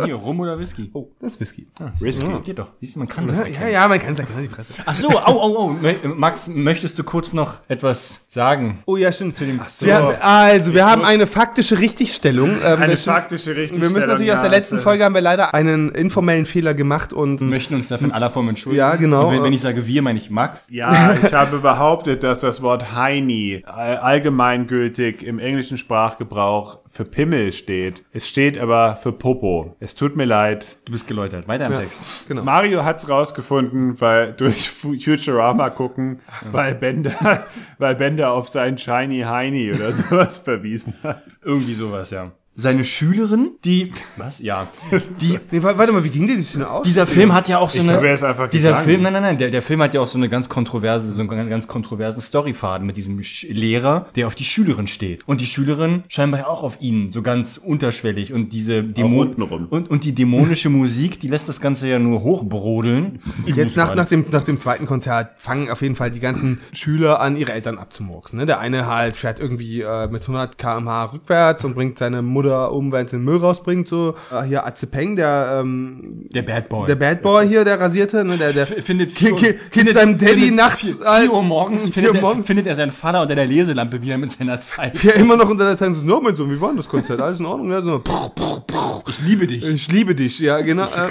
[0.04, 0.90] Hier, Rum oder Whisky?
[0.92, 1.66] Oh, das ist Whisky.
[2.00, 2.26] Risky.
[2.44, 2.68] Geht doch.
[2.80, 3.62] Siehst du, man kann das Ja, erkennen.
[3.64, 4.72] ja, ja, man kann es ja genau die Fresse.
[4.84, 5.76] Ach so, au, au, au.
[6.14, 8.82] Max, möchtest du kurz noch etwas sagen?
[8.86, 9.36] Oh ja, stimmt.
[9.36, 9.44] so.
[9.86, 12.50] Wir haben, also, wir haben eine faktische Richtigstellung.
[12.62, 13.92] Ähm, Eine wir- faktische Wir Richtigstellung.
[13.94, 17.12] müssen natürlich aus der ja, letzten äh, Folge haben wir leider einen informellen Fehler gemacht
[17.12, 18.78] und Wir möchten uns dafür in aller Form entschuldigen.
[18.78, 19.26] Ja, genau.
[19.28, 20.66] Und wenn, wenn ich sage wir, meine ich Max.
[20.70, 23.31] Ja, ich habe behauptet, dass das Wort Heini
[23.66, 28.04] all- allgemeingültig im englischen Sprachgebrauch für Pimmel steht.
[28.12, 29.76] Es steht aber für Popo.
[29.80, 30.78] Es tut mir leid.
[30.84, 31.48] Du bist geläutert.
[31.48, 32.26] Weiter im Text.
[32.28, 32.42] Genau.
[32.42, 37.46] Mario hat's rausgefunden, weil durch Fu- Futurama gucken, weil Bender,
[37.78, 41.22] weil Bender auf seinen Shiny Heini oder sowas verwiesen hat.
[41.44, 42.32] Irgendwie sowas, ja.
[42.54, 43.92] Seine Schülerin, die.
[44.18, 44.38] Was?
[44.40, 44.68] Ja.
[45.22, 46.82] Die, Nee, wa- warte mal, wie ging dir die Szene aus?
[46.84, 47.92] dieser Film hat ja auch so Ich eine.
[47.92, 48.84] glaube, er ist einfach dieser gegangen.
[48.84, 51.20] Film, nein, nein, nein, der, der Film hat ja auch so eine ganz kontroverse, so
[51.22, 55.26] einen ganz kontroversen Storyfaden mit diesem Sch Lehrer, der auf die Schülerin steht.
[55.26, 58.34] Und die Schülerin scheinbar ja auch auf ihn, so ganz unterschwellig.
[58.34, 59.66] Und diese Dämon untenrum.
[59.70, 63.20] und, und die dämonische Musik, die lässt das Ganze ja nur hochbrodeln.
[63.46, 67.20] Jetzt nach, nach, dem, nach dem zweiten Konzert fangen auf jeden Fall die ganzen Schüler
[67.20, 68.38] an, ihre Eltern abzumurksen.
[68.38, 68.44] Ne?
[68.46, 72.92] Der eine halt fährt irgendwie äh, mit 100 km/h rückwärts und bringt seine Mutter um,
[72.92, 73.88] wenn sie den Müll rausbringt.
[73.88, 76.86] So äh, hier Azepeng, der, ähm, Der Bad Boy.
[76.86, 78.36] der Bad Boy hier, der rasierte, ne?
[78.36, 82.10] der, der findet Ki- ki- Kind seinem Daddy nachts vier, vier Uhr morgens, vier findet,
[82.12, 82.46] Uhr er, morgens.
[82.46, 85.02] findet er seinen Vater unter der Leselampe wieder mit seiner Zeit.
[85.02, 87.20] ja immer noch unter der Zeit so, no, mein Sohn, wie war denn das Konzert?
[87.20, 87.70] Alles in Ordnung?
[87.70, 89.02] Ja, so, prr, prr, prr.
[89.08, 89.66] Ich liebe dich.
[89.66, 90.84] Ich liebe dich, ja, genau.
[90.84, 91.08] Äh,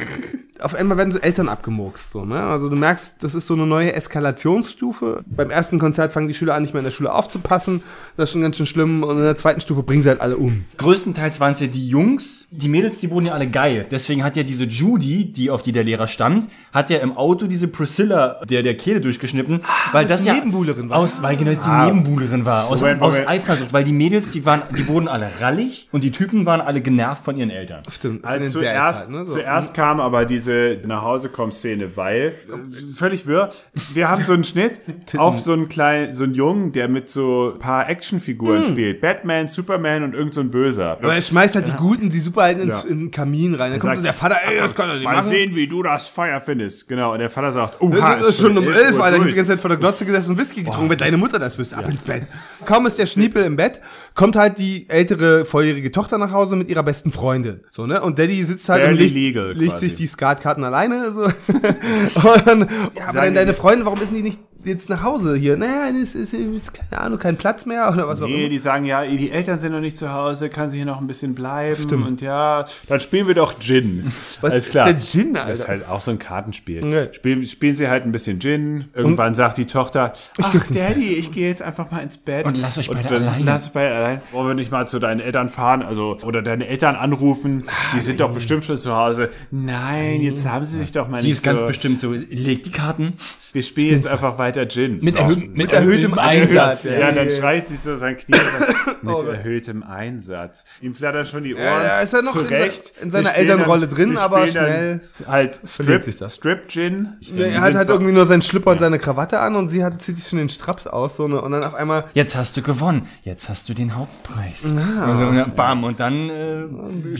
[0.61, 2.41] auf einmal werden so Eltern abgemurkst, so, ne?
[2.41, 5.23] Also du merkst, das ist so eine neue Eskalationsstufe.
[5.25, 7.83] Beim ersten Konzert fangen die Schüler an, nicht mehr in der Schule aufzupassen.
[8.17, 9.03] Das ist schon ganz schön schlimm.
[9.03, 10.65] Und in der zweiten Stufe bringen sie halt alle um.
[10.77, 12.47] Größtenteils waren es ja die Jungs.
[12.51, 13.87] Die Mädels, die wurden ja alle geil.
[13.89, 17.47] Deswegen hat ja diese Judy, die auf die der Lehrer stand, hat ja im Auto
[17.47, 20.97] diese Priscilla, der der Kehle durchgeschnitten, weil das die ja Nebenbuhlerin war.
[20.97, 22.67] Aus, weil genau das die Nebenbuhlerin war.
[22.67, 23.29] Aus, Moment, aus Moment.
[23.29, 26.81] Eifersucht, weil die Mädels, die waren, die wurden alle rallig und die Typen waren alle
[26.81, 27.81] genervt von ihren Eltern.
[27.89, 28.25] Stimmt.
[28.25, 29.25] Also zuerst, Zeit, ne?
[29.25, 29.33] so.
[29.33, 30.50] zuerst kam aber diese
[30.85, 33.49] nach Hause kommen Szene, weil äh, völlig wirr.
[33.93, 34.81] Wir haben so einen Schnitt
[35.17, 39.01] auf so einen kleinen, so einen Jungen, der mit so ein paar Actionfiguren spielt.
[39.01, 40.91] Batman, Superman und irgend so ein Böser.
[41.01, 42.89] Aber er schmeißt halt die Guten, die Superhelden ins Ja.
[42.89, 43.71] in den Kamin rein.
[43.71, 45.27] Dann kommt sagt, so der Vater, ey, das kann er nicht Mal machen.
[45.29, 46.87] sehen, wie du das Feuer findest.
[46.87, 47.13] Genau.
[47.13, 49.17] Und der Vater sagt, oh, Das ist schon um elf, Alter.
[49.17, 50.89] Ich hab die ganze Zeit vor der Glotze gesessen und Whisky getrunken.
[50.89, 52.23] Wenn deine Mutter das wüsste, ab ins Bett.
[52.65, 53.81] Kaum ist der Schniepel im Bett,
[54.15, 57.61] kommt halt die ältere, volljährige Tochter nach Hause mit ihrer besten Freundin.
[57.69, 58.01] So, ne?
[58.01, 60.07] Und Daddy sitzt halt Barely und legt, legal legt sich die
[60.41, 61.11] Skatkarten alleine.
[61.11, 61.23] So.
[61.23, 65.57] und ja, aber deine Freundin, warum ist die nicht jetzt nach Hause hier?
[65.57, 68.49] Naja, es ist, ist, keine Ahnung, kein Platz mehr oder was auch Nee, immer.
[68.49, 71.07] die sagen ja, die Eltern sind noch nicht zu Hause, kann sie hier noch ein
[71.07, 72.03] bisschen bleiben.
[72.03, 74.11] Und ja, dann spielen wir doch Gin.
[74.41, 74.87] Was Alles ist klar.
[74.87, 75.49] denn Gin, Alter?
[75.49, 76.85] Das ist halt auch so ein Kartenspiel.
[76.85, 77.13] Ja.
[77.13, 78.85] Spielen, spielen sie halt ein bisschen Gin.
[78.93, 82.45] Irgendwann sagt die Tochter, ach Daddy, ich gehe jetzt einfach mal ins Bett.
[82.45, 83.45] Und lass euch beide allein.
[83.45, 84.21] Lass euch beide allein.
[84.31, 85.81] Wollen wir nicht mal zu deinen Eltern fahren?
[85.81, 87.63] Also, oder deine Eltern anrufen.
[87.95, 89.29] Die sind doch bestimmt schon zu Hause.
[89.51, 91.67] Nein, jetzt haben sie sich doch mal Sie nicht ist ganz so.
[91.67, 93.13] bestimmt so, legt die Karten
[93.53, 94.99] Wir spielen jetzt einfach weiter Gin.
[95.01, 97.35] mit, erhö mit, erhöhtem Einsatz, ja, ja, dann ja.
[97.35, 100.65] schreit sie so sein Knie und sagt, mit erhöhtem Einsatz.
[100.81, 102.85] Ihm flattern schon die Ohren Ja, ist er noch in zurecht.
[102.95, 106.35] se- in seiner Elternrolle dann- drin, aber schnell halt Strip, sich das.
[106.35, 107.09] Strip Gin.
[107.33, 110.01] Nee, er hat halt irgendwie nur seinen Schlipper und seine Krawatte an und sie hat,
[110.01, 112.61] zieht sich schon den Straps aus so, ne, und dann auf einmal Jetzt hast du
[112.61, 113.07] gewonnen.
[113.23, 114.73] Jetzt hast du den Hauptpreis.
[115.05, 115.83] Also, ja, bam.
[115.83, 116.63] Und dann äh,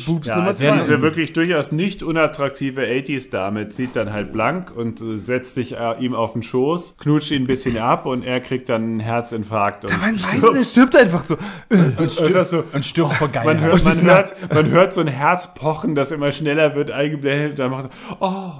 [0.05, 0.71] Boobs Ja, Nummer zwei.
[0.77, 5.93] diese wirklich durchaus nicht unattraktive 80s-Dame zieht dann halt blank und äh, setzt sich äh,
[5.99, 9.85] ihm auf den Schoß, knutscht ihn ein bisschen ab und er kriegt dann einen Herzinfarkt.
[9.85, 11.37] Und Man weiß es, er stirbt einfach so.
[11.69, 13.57] einfach so, und stirbt vor Geilheit.
[13.59, 17.59] Man hört, man, hört, man hört so ein Herz pochen, das immer schneller wird, eingeblendet.
[17.59, 18.51] Dann macht er, oh,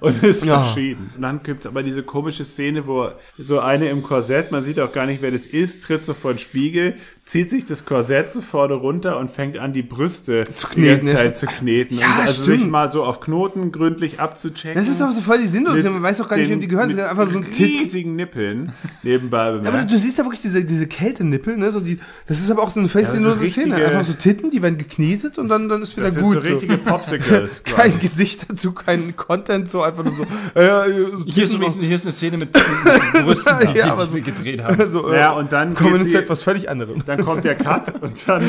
[0.00, 0.62] und ist Ja.
[0.62, 1.10] verschieden.
[1.16, 4.92] Und dann gibt's aber diese komische Szene, wo so eine im Korsett, man sieht auch
[4.92, 8.40] gar nicht, wer das ist, tritt so vor den Spiegel, zieht sich das Korsett so
[8.40, 11.98] vorne runter und fängt an, die Brüste zu kneten, die ganze Zeit zu kneten.
[11.98, 12.60] Ja, und also stimmt.
[12.60, 14.80] sich mal so auf Knoten gründlich abzuchecken.
[14.80, 15.92] Das ist aber so voll die Sinnlosigkeit.
[15.92, 16.98] Man weiß auch gar nicht, wem die gehören.
[16.98, 17.90] einfach so ein Tit.
[18.06, 19.92] Riesigen Nippeln nebenbei Aber bemerkt.
[19.92, 21.70] du siehst ja wirklich diese, diese Kältenippel, ne?
[21.70, 23.76] So die, das ist aber auch so eine völlig Ja, so sinnlose Szene.
[23.76, 26.34] Einfach so Titten, die werden geknetet und dann, dann ist wieder das sind gut.
[26.34, 27.64] so richtige Popsicles.
[27.64, 27.90] quasi.
[27.90, 30.24] Kein Gesicht dazu, kein Content, so einfach nur so.
[30.54, 30.92] Äh, äh,
[31.26, 34.14] Hier ist, übrigens, hier ist eine Szene mit, mit Brüsten, die, Ja, aber die so-
[34.14, 34.90] wir gedreht haben.
[34.90, 37.02] so, äh, Ja, und dann kommen sie- zu etwas völlig anderem.
[37.06, 38.44] Dann kommt der Cut und dann,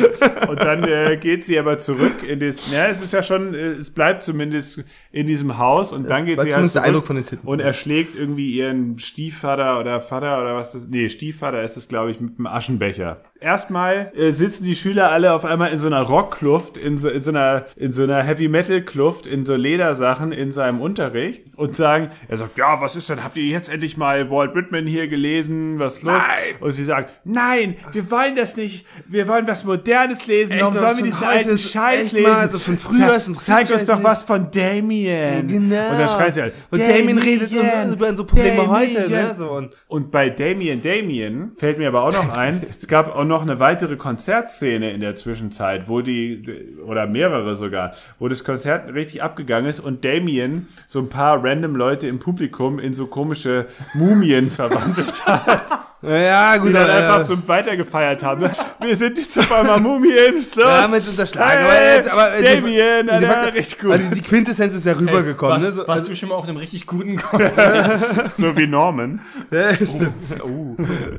[0.49, 2.71] und dann äh, geht sie aber zurück in das.
[2.71, 6.39] Ja, es ist ja schon, äh, es bleibt zumindest in diesem Haus und dann geht
[6.41, 7.47] sie halt zurück Eindruck von den Titten.
[7.47, 10.87] und erschlägt irgendwie ihren Stiefvater oder Vater oder was das.
[10.87, 13.17] Nee, Stiefvater ist es, glaube ich, mit einem Aschenbecher.
[13.39, 17.21] Erstmal äh, sitzen die Schüler alle auf einmal in so einer Rockkluft, in so, in
[17.21, 21.75] so einer, in so einer Heavy Metal Kluft, in so Ledersachen in seinem Unterricht und
[21.75, 23.23] sagen, er sagt, ja, was ist denn?
[23.23, 25.77] Habt ihr jetzt endlich mal Walt Whitman hier gelesen?
[25.77, 26.23] Was ist los?
[26.59, 28.87] Und sie sagen, nein, wir wollen das nicht.
[29.07, 30.53] Wir wollen was Modernes lesen.
[30.53, 31.29] Echt Warum sollen wir diesen heute?
[31.37, 32.29] alten Scheiß lesen?
[32.31, 35.47] mal, also von früher ist Ze- Zeig uns doch was von Damien.
[35.47, 35.91] Genau.
[35.91, 39.11] Und dann schreit sie halt, Und Damien redet Damien, über so Probleme heute, Damien.
[39.11, 39.35] ne?
[39.37, 43.23] So, und Und bei Damien Damien fällt mir aber auch noch ein, es gab auch
[43.23, 46.43] noch eine weitere Konzertszene in der Zwischenzeit, wo die,
[46.85, 51.75] oder mehrere sogar, wo das Konzert richtig abgegangen ist und Damien so ein paar random
[51.75, 55.67] Leute im Publikum in so komische Mumien verwandelt hat.
[56.03, 58.47] Ja, gut, die dann äh, einfach so weitergefeiert haben.
[58.81, 60.55] Wir sind jetzt auf einmal Mumien, los.
[60.55, 61.63] Ja, mit unterschlagen.
[61.63, 63.91] aber, Hey, jetzt, aber äh, Damien, die, Alter, Faktor- richtig gut.
[63.93, 65.55] Also die Quintessenz ist ja rübergekommen.
[65.63, 65.81] warst, ne?
[65.81, 67.99] So, warst du schon mal auf einem richtig guten Konzert?
[68.35, 69.21] so wie Norman.
[69.49, 70.13] ja, stimmt.
[70.43, 70.75] Oh,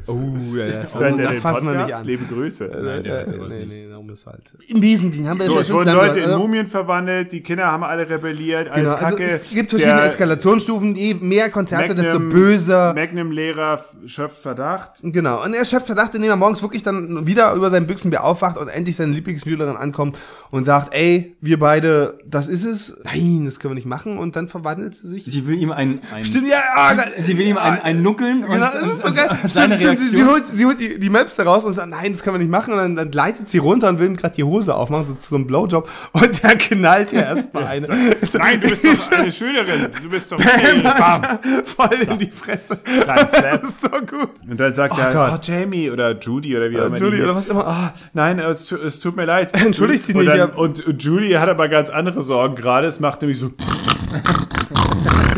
[0.07, 2.05] oh ja, ja, das, fassen, ihr das fassen wir nicht an.
[2.05, 2.65] Liebe Grüße.
[2.67, 3.01] Äh,
[3.49, 4.43] nee, nee, darum ist halt.
[4.69, 7.41] Im Wesentlichen haben wir So, ja es schon wurden Leute in also- Mumien verwandelt, die
[7.43, 9.29] Kinder haben alle rebelliert, alles Genau, also Kacke.
[9.29, 10.95] es gibt verschiedene Eskalationsstufen.
[10.95, 12.95] Je mehr Konzerte, desto böser.
[12.95, 14.68] Magnum-Lehrer schöpft Verdacht.
[15.03, 15.43] Genau.
[15.45, 18.69] Und er schöpft Verdacht, indem er morgens wirklich dann wieder über sein Büchsenbier aufwacht und
[18.69, 20.19] endlich seine Lieblingsschülerin ankommt
[20.51, 22.97] und sagt, ey, wir beide, das ist es.
[23.05, 24.19] Nein, das können wir nicht machen.
[24.19, 25.25] Und dann verwandelt sie sich.
[25.27, 28.45] Sie will ihm ein, ein Stimmt, ja, ja, sie, sie will ihm ein, ein Nuckeln
[28.45, 29.39] und, Genau, das ist so und geil.
[29.49, 30.29] seine Stimmt, stimmt, Sie, sie Reaktion.
[30.31, 32.51] holt, sie holt die, die Maps da raus und sagt, nein, das können wir nicht
[32.51, 32.73] machen.
[32.75, 35.29] Und dann, dann gleitet sie runter und will ihm gerade die Hose aufmachen, so zu
[35.31, 35.89] so einem Blowjob.
[36.13, 37.87] Und der knallt ihr erstmal eine.
[38.33, 39.89] Nein, du bist doch eine Schülerin.
[40.03, 40.39] Du bist doch.
[40.41, 41.39] Hey, bam.
[41.65, 42.79] Voll in die Fresse.
[42.87, 43.31] Slap.
[43.33, 44.31] Das ist so gut.
[44.59, 45.31] Und dann sagt Oh er, Gott.
[45.35, 46.97] oh, Jamie oder Judy oder wie auch immer.
[46.97, 47.25] Julie hieß.
[47.27, 47.65] oder was immer.
[47.65, 49.55] Ah, Nein, es, tu- es tut mir leid.
[49.65, 50.45] Entschuldigt sie und nicht, Dann, ja.
[50.47, 52.89] und, und Julie hat aber ganz andere Sorgen gerade.
[52.89, 53.53] Es macht nämlich so.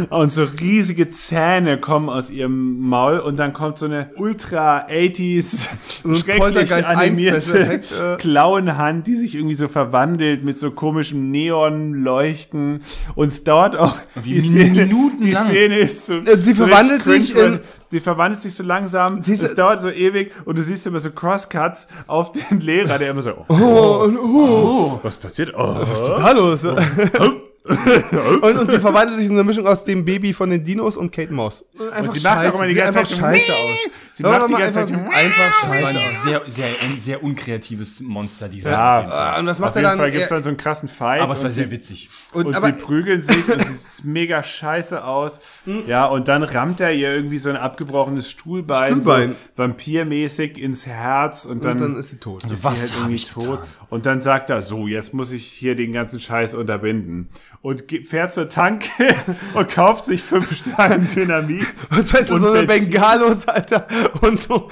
[0.10, 5.68] Und so riesige Zähne kommen aus ihrem Maul und dann kommt so eine ultra 80s
[6.04, 7.80] schrecklich Poltergeist 1 animierte.
[8.18, 12.80] Klauenhand, die sich irgendwie so verwandelt mit so komischem Neonleuchten
[13.14, 15.46] und es dauert auch Wie die Szene, Minuten die lang.
[15.48, 17.60] Szene ist so Äh, sie verwandelt sich in-
[17.92, 21.10] Sie verwandelt sich so langsam, du- es dauert so ewig und du siehst immer so
[21.10, 25.00] Crosscuts auf den Lehrer, der immer so, oh, oh, und, oh.
[25.02, 25.52] was passiert?
[25.56, 26.64] Oh, Was ist da los?
[28.42, 31.12] und, und sie verwandelt sich in eine Mischung aus dem Baby von den Dinos und
[31.12, 31.64] Kate Moss.
[32.00, 33.76] Und sie macht auch immer die ganze einfach Zeit scheiße aus.
[34.12, 36.22] Sie macht die ganze Zeit einfach, einfach Das war scheiße ein aus.
[36.24, 38.70] sehr, sehr, ein sehr unkreatives Monster, dieser.
[38.72, 39.98] Ja, Und was macht auf er jeden dann?
[39.98, 41.20] Fall gibt es dann so einen krassen Fight.
[41.20, 42.10] Aber es war und sehr witzig.
[42.32, 45.40] Und, Und sie prügeln sich, es sieht mega scheiße aus.
[45.86, 49.30] Ja, und dann rammt er ihr irgendwie so ein abgebrochenes Stuhlbein, Stuhlbein.
[49.30, 52.44] so vampirmäßig ins Herz und dann, und dann ist sie tot.
[52.44, 53.60] ist Was sie halt irgendwie tot.
[53.62, 53.68] getan?
[53.90, 57.28] Und dann sagt er, so, jetzt muss ich hier den ganzen Scheiß unterbinden.
[57.62, 58.86] Und fährt zur Tanke
[59.54, 61.66] und kauft sich fünf Stangen Dynamit.
[61.90, 62.66] Und weißt du, und so eine.
[62.66, 63.86] Bengalos, Alter.
[64.22, 64.70] Und so.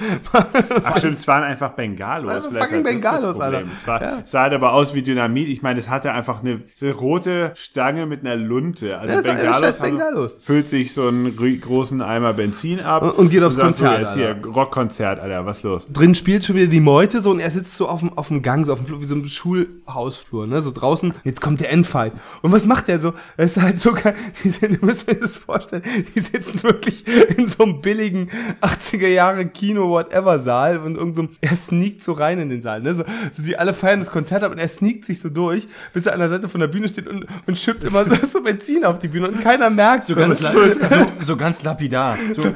[0.83, 2.33] Ach stimmt, es waren einfach Bengalos.
[2.33, 3.53] Es waren fucking das das Bengalos, Problem.
[3.53, 3.67] Alter.
[3.79, 5.49] Es war, es sah halt aber aus wie Dynamit.
[5.49, 8.97] Ich meine, es hatte einfach eine, eine rote Stange mit einer Lunte.
[8.97, 10.35] Also Ja, Bengalos, haben- Bengalos.
[10.39, 13.03] füllt sich so einen großen Eimer Benzin ab.
[13.03, 15.87] Und- und geht aufs so, Konzert, jetzt hier, Rockkonzert, Alter, was los?
[15.93, 18.41] Drin spielt schon wieder die Meute so und er sitzt so auf dem, auf dem
[18.41, 21.13] Gang, so auf dem Flur, wie so einem Schulhausflur, ne, so draußen.
[21.23, 22.13] Jetzt kommt der Endfight.
[22.41, 23.13] Und was macht er so?
[23.35, 24.15] Er ist halt so geil.
[24.43, 25.83] Die sind, du musst mir das vorstellen.
[26.15, 27.05] Die sitzen wirklich
[27.37, 28.29] in so einem billigen
[28.61, 32.81] 80er Jahre Kino, whatever Saal und irgend so, er sneakt so rein in den Saal,
[32.81, 35.67] ne, so, so die alle feiern das Konzert ab und er sneakt sich so durch,
[35.93, 38.41] bis er an der Seite von der Bühne steht und, und schippt immer so, so
[38.41, 40.53] Benzin auf die Bühne und keiner merkt So ganz, la-
[40.89, 42.17] so, so ganz lapidar.
[42.37, 42.53] So,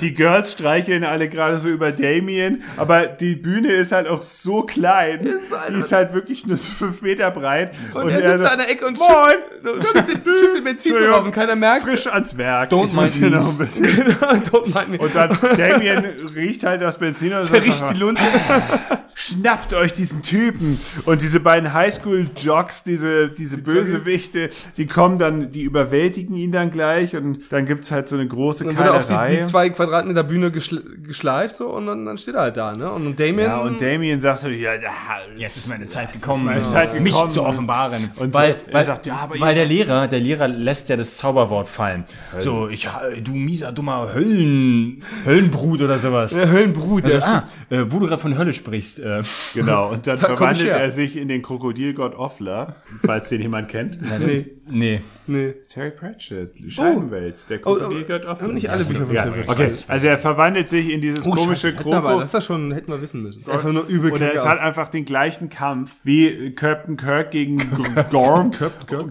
[0.00, 4.62] Die Girls streicheln alle gerade so über Damien, aber die Bühne ist halt auch so
[4.62, 5.28] klein.
[5.70, 7.72] die ist halt wirklich nur so fünf Meter breit.
[7.92, 9.36] Und, er er sitzt so, an der Ecke und Moin!
[9.64, 12.70] den Benzin drauf und keiner merkt frisch ans Werk.
[12.70, 13.30] Don't Ich mind me.
[13.30, 13.84] noch ein bisschen.
[13.86, 14.98] Don't mind me.
[14.98, 18.22] Und dann Damien riecht halt das Benzin und Der sagt, riecht die Lunte.
[19.14, 20.78] schnappt euch diesen Typen.
[21.04, 27.16] Und diese beiden Highschool-Jocks, diese, diese Bösewichte, die kommen dann, die überwältigen ihn dann gleich
[27.16, 29.36] und dann gibt's halt so eine große Dann wird auf die, Keilerei.
[29.36, 32.90] die zwei Quadratmeter Bühne geschle geschleift so und dann, dann steht er halt da, ne?
[32.90, 33.46] Und Damien.
[33.46, 34.90] ja, und Damien sagt so, ja, ja,
[35.36, 37.30] jetzt ist meine Zeit gekommen, meine Zeit mich gekommen.
[37.30, 38.10] zu offenbaren.
[38.16, 41.16] Und weil, er weil, sagt, ja, aber weil der Lehrer, der Lehrer lässt ja das
[41.16, 42.04] Zauberwort fallen.
[42.38, 42.88] So, ich,
[43.22, 46.32] du mieser, dummer Höllen, Höllenbrut oder sowas.
[46.34, 47.44] der Höllenbrut, Also, ja.
[47.70, 48.98] ah, äh, wo du gerade von Hölle sprichst.
[49.00, 49.22] Äh,
[49.54, 53.98] Genau, und dann Da verwandelt er sich in den Krokodilgott Offler, falls den jemand kennt.
[54.24, 55.00] Nee, nee.
[55.26, 55.54] nee.
[55.68, 58.46] Terry Pratchett, Scheibenwelt, der Oh, Krokodilgott Offler.
[58.46, 61.68] haben nicht alle Bücher von ja, Terry okay, also er verwandelt sich in dieses komische
[61.68, 62.20] Scheiße, hätten wir aber, Kroko.
[62.20, 63.44] Das ist das schon, hätten wir wissen müssen.
[63.50, 64.58] Einfach nur übel Und er aus.
[64.58, 67.58] einfach den gleichen Kampf wie Captain Kirk gegen
[68.10, 68.50] Gorm.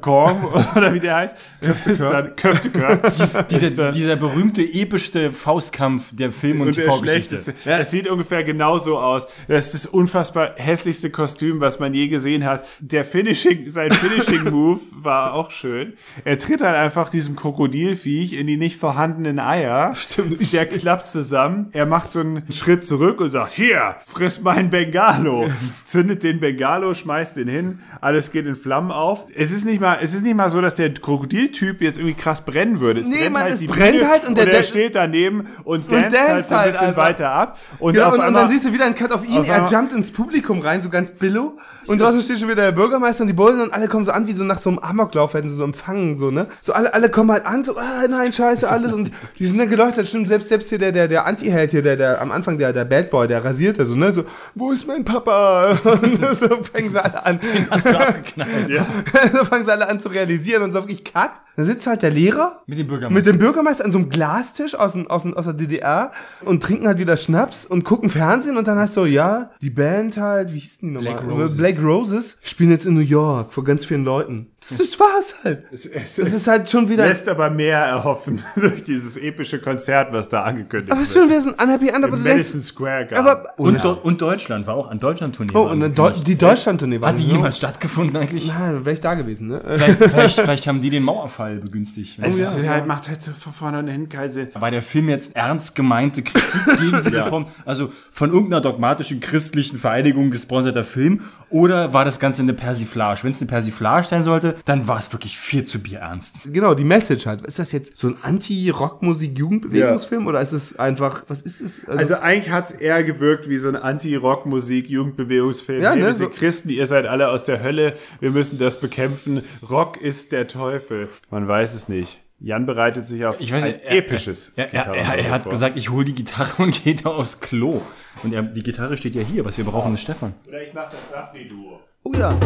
[0.02, 1.38] Gorm, oder wie der heißt.
[1.86, 3.04] Ist dann Köfte Kirk.
[3.08, 7.38] ist Dieser, dann- dieser berühmte, epischste Faustkampf der Film- und, und der TV-Geschichte.
[7.38, 7.54] schlechteste.
[7.70, 9.28] Es sieht ungefähr genauso aus.
[9.48, 12.66] Das ist das unfassbar hässlichste Kostüm, was man je gesehen hat.
[12.80, 15.94] Der Finishing, sein Finishing-Move war auch schön.
[16.26, 19.94] Er tritt halt einfach diesem Krokodilviech in die nicht vorhandenen Eier.
[19.96, 20.52] Stimmt.
[20.54, 21.70] Der klappt zusammen.
[21.74, 25.50] Er macht so einen Schritt zurück und sagt, hier, friss mein Bengalo.
[25.84, 27.80] Zündet den Bengalo, schmeißt den hin.
[28.02, 29.26] Alles geht in Flammen auf.
[29.36, 32.44] Es ist nicht mal, es ist nicht mal so, dass der Krokodiltyp jetzt irgendwie krass
[32.46, 33.02] brennen würde.
[33.02, 34.96] Es Nee, brennt Mann, halt es die brennt Bühne halt und der- der, der- steht
[34.96, 37.02] daneben und danst, halt so ein halt bisschen einfach.
[37.04, 37.60] weiter ab.
[37.80, 39.48] Und, Genau, auf und, und einmal, dann siehst du wieder einen Cut auf ihn, auf
[39.50, 41.58] er jumpt ins Publikum rein, so ganz billow.
[41.86, 44.26] Und draußen steht schon wieder der Bürgermeister und die Bullen und alle kommen so an,
[44.26, 46.48] wie so nach so einem Amoklauf werden sie so empfangen, so, ne?
[46.62, 48.94] So alle, alle kommen halt an, so, ah, nein, scheiße, alles.
[48.94, 51.98] Und die sind dann geleuchtet, stimmt, selbst, selbst hier der, der, der Anti-Held hier, der,
[51.98, 54.14] der, am Anfang der, der Bad Boy, der rasierte, so, ne?
[54.14, 54.24] So,
[54.56, 55.78] wo ist mein Papa?
[55.84, 57.40] Und so fangen sie alle an.
[57.70, 58.70] Hast du abgeknallt.
[58.70, 58.86] ja.
[59.54, 61.32] fangen sie alle an zu realisieren und so wirklich Cut.
[61.56, 63.14] Da sitzt halt der Lehrer Mit dem Bürgermeister.
[63.14, 66.12] mit dem Bürgermeister an so einem Glastisch aus, dem- aus, dem- aus der DDR
[66.44, 70.18] und trinken halt wieder Schnaps und gucken Fernsehen und dann heißt so, ja, die Band
[70.18, 71.14] halt, wie hieß die nochmal?
[71.14, 71.58] Black Roses.
[71.58, 74.48] Black Roses spielen jetzt in New York vor ganz vielen Leuten.
[74.70, 75.64] Das ist war's halt.
[75.72, 80.14] Es, es, Das ist halt schon wieder, lässt aber mehr erhoffen durch dieses epische Konzert,
[80.14, 81.10] was da angekündigt aber wird.
[81.10, 83.16] schon wieder so ein Unhappy End, aber Im Madison Square Garden.
[83.28, 85.52] aber, Und, Do- und Deutschland war auch an Deutschland-Tournee.
[85.56, 85.98] oh, und.
[85.98, 88.48] Deu die Deutschland-Tournee war Hat die so- jemals stattgefunden eigentlich?
[88.48, 89.62] Nein, wäre ich da gewesen, ne?
[89.64, 92.20] Vielleicht, vielleicht, vielleicht haben die den Mauerfall begünstigt.
[92.22, 92.46] es ja.
[92.48, 94.48] ist halt, macht halt so von vorne und hinten Sinn.
[94.54, 99.78] War der Film jetzt ernst gemeinte Kritik gegen diese Form, also von irgendeiner dogmatischen christlichen
[99.78, 103.24] Vereinigung gesponserter Film, oder war das Ganze eine Persiflage?
[103.24, 106.40] Wenn es eine Persiflage sein sollte, dann war es wirklich viel zu bierernst.
[106.46, 107.42] Genau, die Message halt.
[107.46, 111.88] Ist das jetzt so ein Anti-Rockmusik-Jugendbewegungsfilm oder ist es einfach, was ist es?
[111.88, 115.82] Also eigentlich hat's eher gewirkt wie so ein Anti-Rock-Musik-Jugendbewegungsfilm.
[115.82, 119.44] Ja, hey, ne, so- Christen, ihr seid alle aus der Hölle, wir müssen das bekämpfen.
[119.70, 121.10] Rock ist der Teufel.
[121.30, 122.20] Man weiß es nicht.
[122.40, 125.44] Jan bereitet sich auf Ich weiß ein nicht, er- episches Er, er, er, er hat
[125.44, 125.52] vor.
[125.54, 127.82] gesagt, ich hole die Gitarre und gehe da aufs Klo.
[128.22, 130.34] Und er, die Gitarre steht ja hier, was wir brauchen, ist Stefan.
[130.48, 131.80] Oder ich mach das Safri-Duo.
[132.04, 132.38] Oh ja.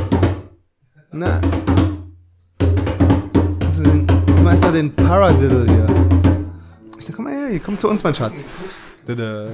[1.12, 1.42] Na.
[4.48, 5.86] Meinst doch den Paradiddle hier.
[7.06, 8.46] Da komm mal her, hier, komm zu uns, mein Schatz.
[9.06, 9.48] Dada.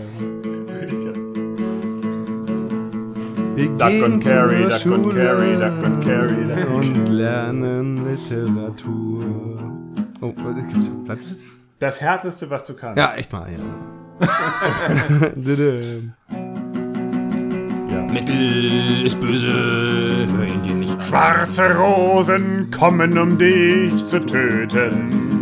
[3.55, 7.09] Wir Duck gehen und Carry, Duck und Schule Carry, Duck und Carry, Duck und und
[7.09, 9.23] lernen Literatur.
[10.21, 11.47] Oh, was gibt's, bleibt das jetzt?
[11.79, 12.99] Das Härteste, was du kannst.
[12.99, 13.57] Ja, echt mal, ja.
[15.35, 15.71] Dada.
[18.13, 20.82] Mittel ist böse, hör ihn dir.
[21.13, 25.32] Schwarze Rosen kommen, um dich zu töten.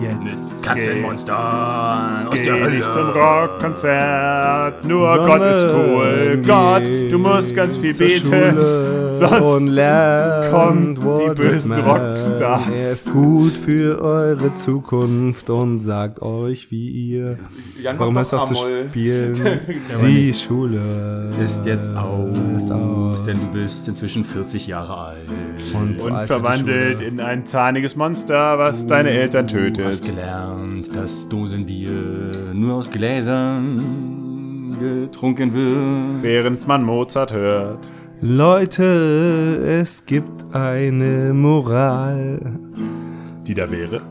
[0.00, 0.62] Jetzt.
[0.64, 2.76] Katzenmonster aus der Hölle.
[2.76, 6.42] nicht zum Rockkonzert, nur Sondern Gott ist cool.
[6.46, 8.26] Gott, du musst ganz viel beten.
[8.26, 11.72] Schule sonst kommen die bösen.
[11.72, 12.62] Rockstars.
[12.68, 17.38] Er ist gut für eure Zukunft und sagt euch, wie ihr.
[17.82, 19.34] Jan, Warum hörst du auf zu spielen?
[20.02, 23.24] Die Schule Ist jetzt aus, Ist aus.
[23.24, 25.16] denn du bist inzwischen 40 Jahre alt.
[25.74, 29.86] Und, Und alt verwandelt in ein zahniges Monster, was deine Eltern tötet.
[29.88, 36.22] Hast gelernt, dass Dosenbier nur aus Gläsern getrunken wird.
[36.22, 37.90] Während man Mozart hört.
[38.20, 42.58] Leute, es gibt eine Moral.
[43.46, 44.02] Die da wäre.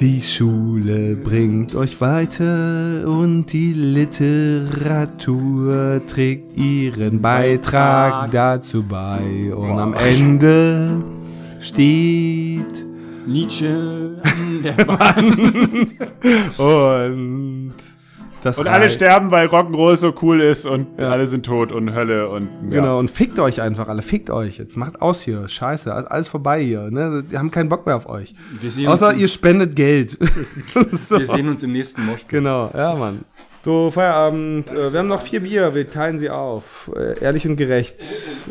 [0.00, 5.20] Die Schule bringt euch weiter und die Literatur
[6.08, 9.54] trägt ihren Beitrag dazu bei.
[9.54, 11.04] Und am Ende
[11.60, 12.87] steht
[13.28, 15.94] Nietzsche an der Wand.
[16.58, 17.74] und
[18.42, 22.28] das Und alle sterben, weil Rock'n'Roll so cool ist und alle sind tot und Hölle
[22.28, 22.80] und ja.
[22.80, 24.58] Genau, und fickt euch einfach alle, fickt euch.
[24.58, 25.48] Jetzt macht aus hier.
[25.48, 26.88] Scheiße, alles- vorbei hier.
[26.90, 27.24] Ne?
[27.30, 28.34] Die haben keinen Bock mehr auf euch.
[28.60, 30.10] Wir sehen, Außer uns, ihr spendet Geld.
[30.92, 31.18] so.
[31.18, 32.28] wir sehen uns im nächsten Moshpit.
[32.28, 33.24] Genau, ja, Mann.
[33.64, 34.70] So, Feierabend.
[34.70, 36.90] Äh, Wir haben noch vier Bier, wir teilen sie auf.
[36.96, 37.96] Äh, Ehrlich und gerecht.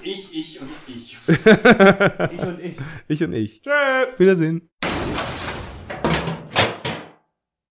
[0.04, 1.17] Ich, ich und ich.
[3.10, 3.62] Ich und ich.
[3.62, 3.72] Tschö.
[4.18, 4.70] Wiedersehen.